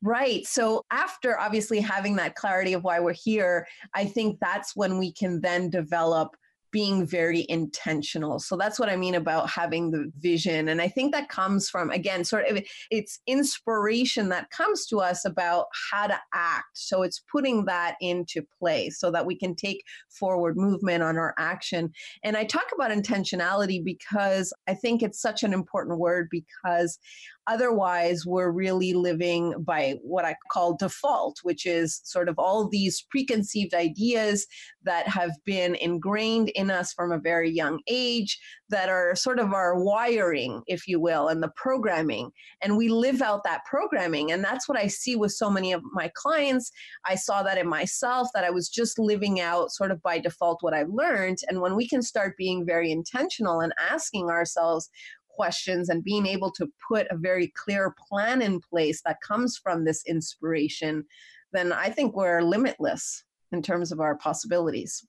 Right. 0.00 0.46
So, 0.46 0.84
after 0.90 1.38
obviously 1.38 1.80
having 1.80 2.16
that 2.16 2.34
clarity 2.34 2.74
of 2.74 2.84
why 2.84 3.00
we're 3.00 3.14
here, 3.14 3.66
I 3.94 4.04
think 4.04 4.38
that's 4.38 4.76
when 4.76 4.98
we 4.98 5.12
can 5.12 5.40
then 5.40 5.70
develop 5.70 6.36
being 6.74 7.06
very 7.06 7.46
intentional. 7.48 8.40
So 8.40 8.56
that's 8.56 8.80
what 8.80 8.88
I 8.88 8.96
mean 8.96 9.14
about 9.14 9.48
having 9.48 9.92
the 9.92 10.10
vision. 10.18 10.66
And 10.68 10.82
I 10.82 10.88
think 10.88 11.12
that 11.12 11.28
comes 11.28 11.70
from, 11.70 11.88
again, 11.90 12.24
sort 12.24 12.48
of 12.48 12.60
it's 12.90 13.20
inspiration 13.28 14.28
that 14.30 14.50
comes 14.50 14.84
to 14.86 14.98
us 14.98 15.24
about 15.24 15.66
how 15.92 16.08
to 16.08 16.18
act. 16.32 16.66
So 16.72 17.04
it's 17.04 17.22
putting 17.30 17.66
that 17.66 17.94
into 18.00 18.42
play 18.58 18.90
so 18.90 19.12
that 19.12 19.24
we 19.24 19.36
can 19.36 19.54
take 19.54 19.84
forward 20.10 20.56
movement 20.56 21.04
on 21.04 21.16
our 21.16 21.32
action. 21.38 21.92
And 22.24 22.36
I 22.36 22.42
talk 22.42 22.66
about 22.74 22.90
intentionality 22.90 23.82
because 23.84 24.52
I 24.66 24.74
think 24.74 25.00
it's 25.00 25.22
such 25.22 25.44
an 25.44 25.52
important 25.52 26.00
word 26.00 26.26
because 26.28 26.98
Otherwise, 27.46 28.24
we're 28.24 28.50
really 28.50 28.94
living 28.94 29.54
by 29.58 29.96
what 30.02 30.24
I 30.24 30.34
call 30.50 30.76
default, 30.76 31.38
which 31.42 31.66
is 31.66 32.00
sort 32.04 32.28
of 32.28 32.38
all 32.38 32.68
these 32.68 33.04
preconceived 33.10 33.74
ideas 33.74 34.46
that 34.84 35.06
have 35.08 35.32
been 35.44 35.74
ingrained 35.74 36.50
in 36.50 36.70
us 36.70 36.92
from 36.92 37.12
a 37.12 37.18
very 37.18 37.50
young 37.50 37.80
age 37.86 38.38
that 38.70 38.88
are 38.88 39.14
sort 39.14 39.38
of 39.38 39.52
our 39.52 39.82
wiring, 39.82 40.62
if 40.66 40.88
you 40.88 40.98
will, 40.98 41.28
and 41.28 41.42
the 41.42 41.52
programming. 41.54 42.30
And 42.62 42.76
we 42.76 42.88
live 42.88 43.20
out 43.20 43.44
that 43.44 43.64
programming. 43.64 44.32
And 44.32 44.42
that's 44.42 44.68
what 44.68 44.78
I 44.78 44.86
see 44.86 45.16
with 45.16 45.32
so 45.32 45.50
many 45.50 45.72
of 45.72 45.82
my 45.92 46.10
clients. 46.14 46.72
I 47.06 47.14
saw 47.14 47.42
that 47.42 47.58
in 47.58 47.68
myself, 47.68 48.28
that 48.34 48.44
I 48.44 48.50
was 48.50 48.68
just 48.68 48.98
living 48.98 49.40
out 49.40 49.70
sort 49.70 49.90
of 49.90 50.02
by 50.02 50.18
default 50.18 50.62
what 50.62 50.74
I've 50.74 50.88
learned. 50.88 51.38
And 51.48 51.60
when 51.60 51.76
we 51.76 51.86
can 51.86 52.02
start 52.02 52.36
being 52.38 52.64
very 52.64 52.90
intentional 52.90 53.60
and 53.60 53.72
asking 53.90 54.30
ourselves, 54.30 54.90
questions 55.34 55.88
and 55.88 56.04
being 56.04 56.26
able 56.26 56.50
to 56.52 56.68
put 56.88 57.06
a 57.10 57.16
very 57.16 57.52
clear 57.56 57.94
plan 58.08 58.42
in 58.42 58.60
place 58.60 59.02
that 59.04 59.20
comes 59.20 59.56
from 59.56 59.84
this 59.84 60.02
inspiration, 60.06 61.04
then 61.52 61.72
I 61.72 61.90
think 61.90 62.14
we're 62.14 62.42
limitless 62.42 63.24
in 63.52 63.62
terms 63.62 63.92
of 63.92 64.00
our 64.00 64.16
possibilities. 64.16 65.06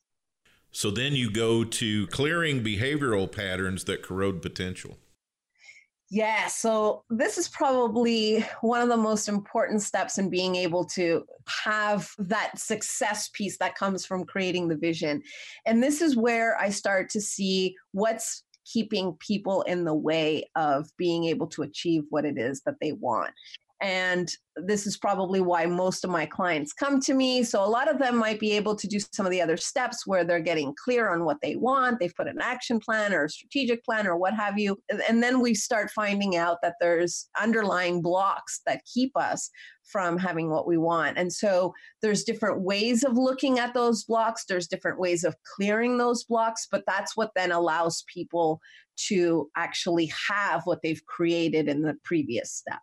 So 0.71 0.91
then 0.91 1.13
you 1.13 1.31
go 1.31 1.63
to 1.63 2.07
clearing 2.07 2.63
behavioral 2.63 3.31
patterns 3.31 3.85
that 3.85 4.03
corrode 4.03 4.41
potential. 4.41 4.97
Yeah, 6.11 6.47
so 6.47 7.03
this 7.09 7.39
is 7.39 7.49
probably 7.49 8.45
one 8.61 8.81
of 8.81 8.89
the 8.89 8.95
most 8.95 9.27
important 9.27 9.81
steps 9.81 10.19
in 10.19 10.29
being 10.29 10.55
able 10.55 10.85
to 10.85 11.25
have 11.63 12.11
that 12.19 12.59
success 12.59 13.29
piece 13.33 13.57
that 13.57 13.75
comes 13.75 14.05
from 14.05 14.23
creating 14.23 14.67
the 14.67 14.77
vision. 14.77 15.23
And 15.65 15.81
this 15.81 16.01
is 16.01 16.15
where 16.15 16.57
I 16.59 16.69
start 16.69 17.09
to 17.09 17.21
see 17.21 17.75
what's 17.91 18.44
keeping 18.65 19.13
people 19.19 19.62
in 19.63 19.86
the 19.86 19.93
way 19.93 20.49
of 20.56 20.89
being 20.97 21.25
able 21.25 21.47
to 21.47 21.62
achieve 21.62 22.04
what 22.10 22.25
it 22.25 22.38
is 22.38 22.62
that 22.62 22.75
they 22.82 22.91
want. 22.93 23.34
And 23.81 24.31
this 24.55 24.88
is 24.88 24.95
probably 24.95 25.41
why 25.41 25.65
most 25.65 26.05
of 26.05 26.09
my 26.09 26.25
clients 26.25 26.71
come 26.71 27.01
to 27.01 27.13
me. 27.13 27.43
So 27.43 27.63
a 27.63 27.67
lot 27.67 27.91
of 27.91 27.99
them 27.99 28.15
might 28.15 28.39
be 28.39 28.53
able 28.53 28.75
to 28.75 28.88
do 28.88 28.99
some 28.99 29.25
of 29.25 29.31
the 29.33 29.41
other 29.41 29.57
steps 29.57 30.07
where 30.07 30.23
they're 30.23 30.39
getting 30.39 30.73
clear 30.81 31.09
on 31.11 31.25
what 31.25 31.41
they 31.41 31.57
want. 31.57 31.99
They've 31.99 32.15
put 32.15 32.29
an 32.29 32.39
action 32.41 32.79
plan 32.79 33.13
or 33.13 33.25
a 33.25 33.29
strategic 33.29 33.83
plan 33.83 34.07
or 34.07 34.15
what 34.15 34.33
have 34.33 34.57
you. 34.57 34.77
And 35.09 35.21
then 35.21 35.41
we 35.41 35.53
start 35.53 35.91
finding 35.91 36.38
out 36.38 36.59
that 36.63 36.75
there's 36.79 37.29
underlying 37.39 38.01
blocks 38.01 38.61
that 38.65 38.81
keep 38.91 39.11
us 39.17 39.49
from 39.83 40.17
having 40.17 40.49
what 40.49 40.67
we 40.67 40.77
want. 40.77 41.17
And 41.17 41.31
so 41.31 41.73
there's 42.01 42.23
different 42.23 42.61
ways 42.61 43.03
of 43.03 43.17
looking 43.17 43.59
at 43.59 43.73
those 43.73 44.05
blocks. 44.05 44.45
There's 44.45 44.67
different 44.67 44.99
ways 44.99 45.25
of 45.25 45.35
clearing 45.55 45.97
those 45.97 46.23
blocks, 46.23 46.65
but 46.71 46.83
that's 46.88 47.17
what 47.17 47.31
then 47.35 47.51
allows 47.51 48.05
people 48.11 48.61
to 49.07 49.49
actually 49.57 50.11
have 50.29 50.61
what 50.63 50.81
they've 50.81 51.05
created 51.05 51.67
in 51.67 51.81
the 51.81 51.95
previous 52.05 52.53
step. 52.53 52.79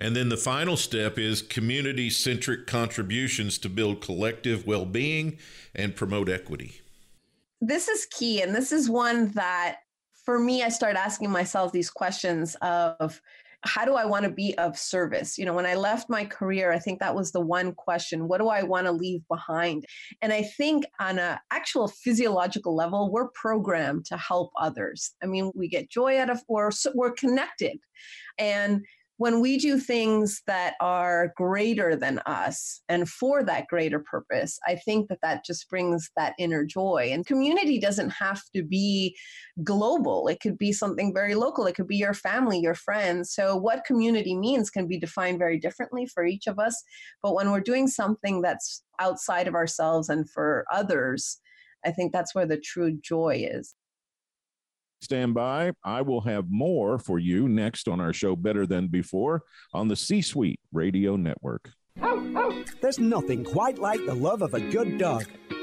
And 0.00 0.16
then 0.16 0.30
the 0.30 0.36
final 0.36 0.76
step 0.76 1.18
is 1.18 1.42
community 1.42 2.08
centric 2.08 2.66
contributions 2.66 3.58
to 3.58 3.68
build 3.68 4.00
collective 4.00 4.66
well 4.66 4.86
being 4.86 5.38
and 5.74 5.94
promote 5.94 6.28
equity. 6.28 6.80
This 7.60 7.88
is 7.88 8.06
key. 8.06 8.40
And 8.40 8.54
this 8.54 8.72
is 8.72 8.88
one 8.88 9.28
that, 9.32 9.80
for 10.24 10.38
me, 10.38 10.62
I 10.62 10.70
start 10.70 10.96
asking 10.96 11.30
myself 11.30 11.72
these 11.72 11.90
questions 11.90 12.56
of, 12.62 13.20
how 13.62 13.84
do 13.84 13.94
I 13.94 14.06
want 14.06 14.24
to 14.24 14.30
be 14.30 14.56
of 14.56 14.78
service? 14.78 15.36
You 15.36 15.44
know, 15.44 15.52
when 15.52 15.66
I 15.66 15.74
left 15.74 16.08
my 16.08 16.24
career, 16.24 16.72
I 16.72 16.78
think 16.78 16.98
that 17.00 17.14
was 17.14 17.30
the 17.30 17.42
one 17.42 17.72
question. 17.74 18.26
What 18.26 18.40
do 18.40 18.48
I 18.48 18.62
want 18.62 18.86
to 18.86 18.92
leave 18.92 19.20
behind? 19.28 19.84
And 20.22 20.32
I 20.32 20.44
think 20.44 20.86
on 20.98 21.18
an 21.18 21.38
actual 21.50 21.86
physiological 21.86 22.74
level, 22.74 23.12
we're 23.12 23.28
programmed 23.28 24.06
to 24.06 24.16
help 24.16 24.50
others. 24.58 25.12
I 25.22 25.26
mean, 25.26 25.52
we 25.54 25.68
get 25.68 25.90
joy 25.90 26.18
out 26.18 26.30
of, 26.30 26.42
or 26.48 26.70
we're 26.94 27.12
connected. 27.12 27.78
And 28.38 28.86
when 29.20 29.42
we 29.42 29.58
do 29.58 29.78
things 29.78 30.40
that 30.46 30.76
are 30.80 31.34
greater 31.36 31.94
than 31.94 32.20
us 32.20 32.80
and 32.88 33.06
for 33.06 33.44
that 33.44 33.66
greater 33.66 33.98
purpose, 33.98 34.58
I 34.66 34.76
think 34.76 35.10
that 35.10 35.18
that 35.20 35.44
just 35.44 35.68
brings 35.68 36.10
that 36.16 36.32
inner 36.38 36.64
joy. 36.64 37.10
And 37.12 37.26
community 37.26 37.78
doesn't 37.78 38.08
have 38.08 38.40
to 38.56 38.62
be 38.62 39.14
global, 39.62 40.26
it 40.28 40.40
could 40.40 40.56
be 40.56 40.72
something 40.72 41.12
very 41.12 41.34
local, 41.34 41.66
it 41.66 41.74
could 41.74 41.86
be 41.86 41.98
your 41.98 42.14
family, 42.14 42.60
your 42.60 42.74
friends. 42.74 43.34
So, 43.34 43.56
what 43.56 43.84
community 43.84 44.34
means 44.34 44.70
can 44.70 44.86
be 44.86 44.98
defined 44.98 45.38
very 45.38 45.58
differently 45.58 46.06
for 46.06 46.24
each 46.24 46.46
of 46.46 46.58
us. 46.58 46.82
But 47.22 47.34
when 47.34 47.50
we're 47.50 47.60
doing 47.60 47.88
something 47.88 48.40
that's 48.40 48.82
outside 49.00 49.46
of 49.46 49.54
ourselves 49.54 50.08
and 50.08 50.30
for 50.30 50.64
others, 50.72 51.38
I 51.84 51.90
think 51.90 52.14
that's 52.14 52.34
where 52.34 52.46
the 52.46 52.56
true 52.56 52.98
joy 53.02 53.46
is. 53.46 53.74
Stand 55.00 55.34
by. 55.34 55.72
I 55.84 56.02
will 56.02 56.20
have 56.22 56.50
more 56.50 56.98
for 56.98 57.18
you 57.18 57.48
next 57.48 57.88
on 57.88 58.00
our 58.00 58.12
show 58.12 58.36
Better 58.36 58.66
Than 58.66 58.88
Before 58.88 59.42
on 59.72 59.88
the 59.88 59.96
C 59.96 60.20
Suite 60.20 60.60
Radio 60.72 61.16
Network. 61.16 61.70
There's 62.80 62.98
nothing 62.98 63.44
quite 63.44 63.78
like 63.78 64.04
the 64.04 64.14
love 64.14 64.42
of 64.42 64.54
a 64.54 64.60
good 64.60 64.98
dog. 64.98 65.26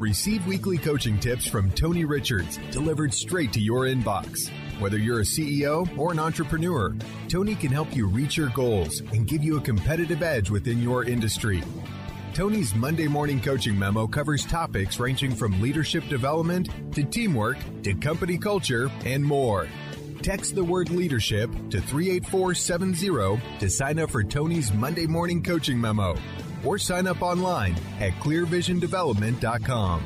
Receive 0.00 0.46
weekly 0.46 0.78
coaching 0.78 1.18
tips 1.18 1.46
from 1.46 1.70
Tony 1.72 2.06
Richards 2.06 2.58
delivered 2.70 3.12
straight 3.12 3.52
to 3.52 3.60
your 3.60 3.82
inbox. 3.82 4.48
Whether 4.80 4.96
you're 4.96 5.20
a 5.20 5.24
CEO 5.24 5.86
or 5.98 6.10
an 6.10 6.18
entrepreneur, 6.18 6.96
Tony 7.28 7.54
can 7.54 7.70
help 7.70 7.94
you 7.94 8.06
reach 8.06 8.34
your 8.34 8.48
goals 8.48 9.00
and 9.00 9.28
give 9.28 9.44
you 9.44 9.58
a 9.58 9.60
competitive 9.60 10.22
edge 10.22 10.48
within 10.48 10.80
your 10.80 11.04
industry. 11.04 11.62
Tony's 12.32 12.74
Monday 12.74 13.08
morning 13.08 13.42
coaching 13.42 13.78
memo 13.78 14.06
covers 14.06 14.46
topics 14.46 14.98
ranging 14.98 15.34
from 15.34 15.60
leadership 15.60 16.08
development 16.08 16.70
to 16.94 17.04
teamwork 17.04 17.58
to 17.82 17.92
company 17.92 18.38
culture 18.38 18.90
and 19.04 19.22
more. 19.22 19.68
Text 20.22 20.54
the 20.54 20.64
word 20.64 20.88
leadership 20.88 21.50
to 21.68 21.78
38470 21.78 23.58
to 23.58 23.68
sign 23.68 23.98
up 23.98 24.10
for 24.10 24.24
Tony's 24.24 24.72
Monday 24.72 25.06
morning 25.06 25.42
coaching 25.42 25.78
memo 25.78 26.16
or 26.64 26.78
sign 26.78 27.06
up 27.06 27.22
online 27.22 27.74
at 28.00 28.12
clearvisiondevelopment.com. 28.14 30.02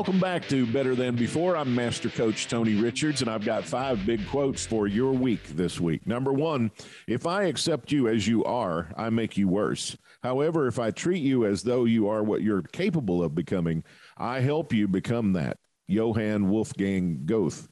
Welcome 0.00 0.20
back 0.20 0.48
to 0.48 0.66
Better 0.66 0.94
Than 0.94 1.14
Before. 1.14 1.56
I'm 1.58 1.74
Master 1.74 2.08
Coach 2.08 2.48
Tony 2.48 2.74
Richards, 2.74 3.20
and 3.20 3.30
I've 3.30 3.44
got 3.44 3.64
five 3.64 4.06
big 4.06 4.26
quotes 4.28 4.64
for 4.64 4.86
your 4.86 5.12
week 5.12 5.42
this 5.48 5.78
week. 5.78 6.06
Number 6.06 6.32
one, 6.32 6.70
if 7.06 7.26
I 7.26 7.42
accept 7.44 7.92
you 7.92 8.08
as 8.08 8.26
you 8.26 8.42
are, 8.44 8.88
I 8.96 9.10
make 9.10 9.36
you 9.36 9.46
worse. 9.46 9.98
However, 10.22 10.66
if 10.66 10.78
I 10.78 10.90
treat 10.90 11.22
you 11.22 11.44
as 11.44 11.64
though 11.64 11.84
you 11.84 12.08
are 12.08 12.22
what 12.22 12.40
you're 12.40 12.62
capable 12.62 13.22
of 13.22 13.34
becoming, 13.34 13.84
I 14.16 14.40
help 14.40 14.72
you 14.72 14.88
become 14.88 15.34
that. 15.34 15.58
Johann 15.90 16.48
Wolfgang 16.48 17.22
Goethe. 17.26 17.68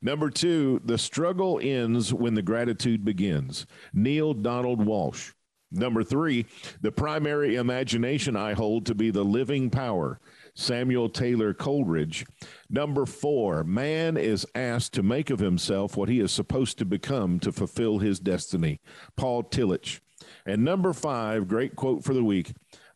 Number 0.00 0.30
two, 0.30 0.80
the 0.84 0.98
struggle 0.98 1.58
ends 1.62 2.12
when 2.12 2.34
the 2.34 2.42
gratitude 2.42 3.04
begins. 3.04 3.66
Neale 3.92 4.34
Donald 4.34 4.80
Walsch. 4.80 5.32
Number 5.70 6.04
three, 6.04 6.44
the 6.82 6.92
primary 6.92 7.56
imagination 7.56 8.36
I 8.36 8.52
hold 8.52 8.84
to 8.86 8.94
be 8.94 9.10
the 9.10 9.24
living 9.24 9.70
power. 9.70 10.20
Samuel 10.54 11.08
Taylor 11.08 11.54
Coleridge. 11.54 12.26
Number 12.68 13.06
four, 13.06 13.64
man 13.64 14.18
is 14.18 14.46
asked 14.54 14.92
to 14.94 15.02
make 15.02 15.30
of 15.30 15.38
himself 15.38 15.96
what 15.96 16.10
he 16.10 16.20
is 16.20 16.30
supposed 16.30 16.76
to 16.78 16.84
become 16.84 17.40
to 17.40 17.52
fulfill 17.52 17.98
his 17.98 18.20
destiny. 18.20 18.80
Paul 19.16 19.44
Tillich. 19.44 20.00
And 20.44 20.62
number 20.62 20.92
five, 20.92 21.48
great 21.48 21.74
quote 21.74 22.04
for 22.04 22.12
the 22.12 22.24
week 22.24 22.52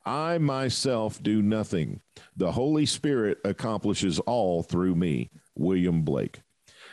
I 0.06 0.38
myself 0.38 1.20
do 1.22 1.42
nothing. 1.42 2.00
The 2.36 2.52
Holy 2.52 2.86
Spirit 2.86 3.38
accomplishes 3.44 4.20
all 4.20 4.62
through 4.62 4.94
me. 4.94 5.30
William 5.56 6.02
Blake. 6.02 6.42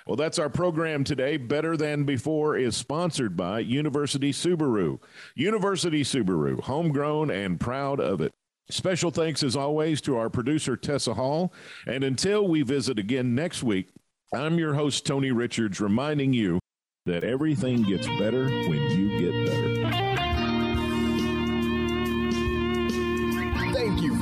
Well, 0.08 0.16
that's 0.16 0.40
our 0.40 0.50
program 0.50 1.04
today. 1.04 1.38
Better 1.38 1.78
Than 1.78 2.04
Before 2.04 2.58
is 2.58 2.76
sponsored 2.76 3.38
by 3.38 3.60
University 3.60 4.34
Subaru. 4.34 5.00
University 5.36 6.04
Subaru, 6.04 6.60
homegrown 6.60 7.30
and 7.30 7.60
proud 7.60 8.00
of 8.00 8.20
it. 8.20 8.34
Special 8.70 9.12
thanks, 9.12 9.44
as 9.44 9.56
always, 9.56 10.02
to 10.02 10.18
our 10.18 10.30
producer, 10.30 10.76
Tessa 10.76 11.14
Hall. 11.14 11.54
And 11.86 12.04
until 12.04 12.48
we 12.48 12.64
visit 12.64 12.98
again 12.98 13.36
next 13.36 13.64
week, 13.64 13.90
I'm 14.34 14.58
your 14.58 14.74
host, 14.74 15.06
Tony 15.06 15.32
Richards, 15.32 15.80
reminding 15.80 16.34
you 16.34 16.60
that 17.06 17.24
everything 17.24 17.84
gets 17.84 18.08
better 18.08 18.46
when 18.46 18.90
you 18.90 19.20
get 19.20 19.46
better. 19.46 19.73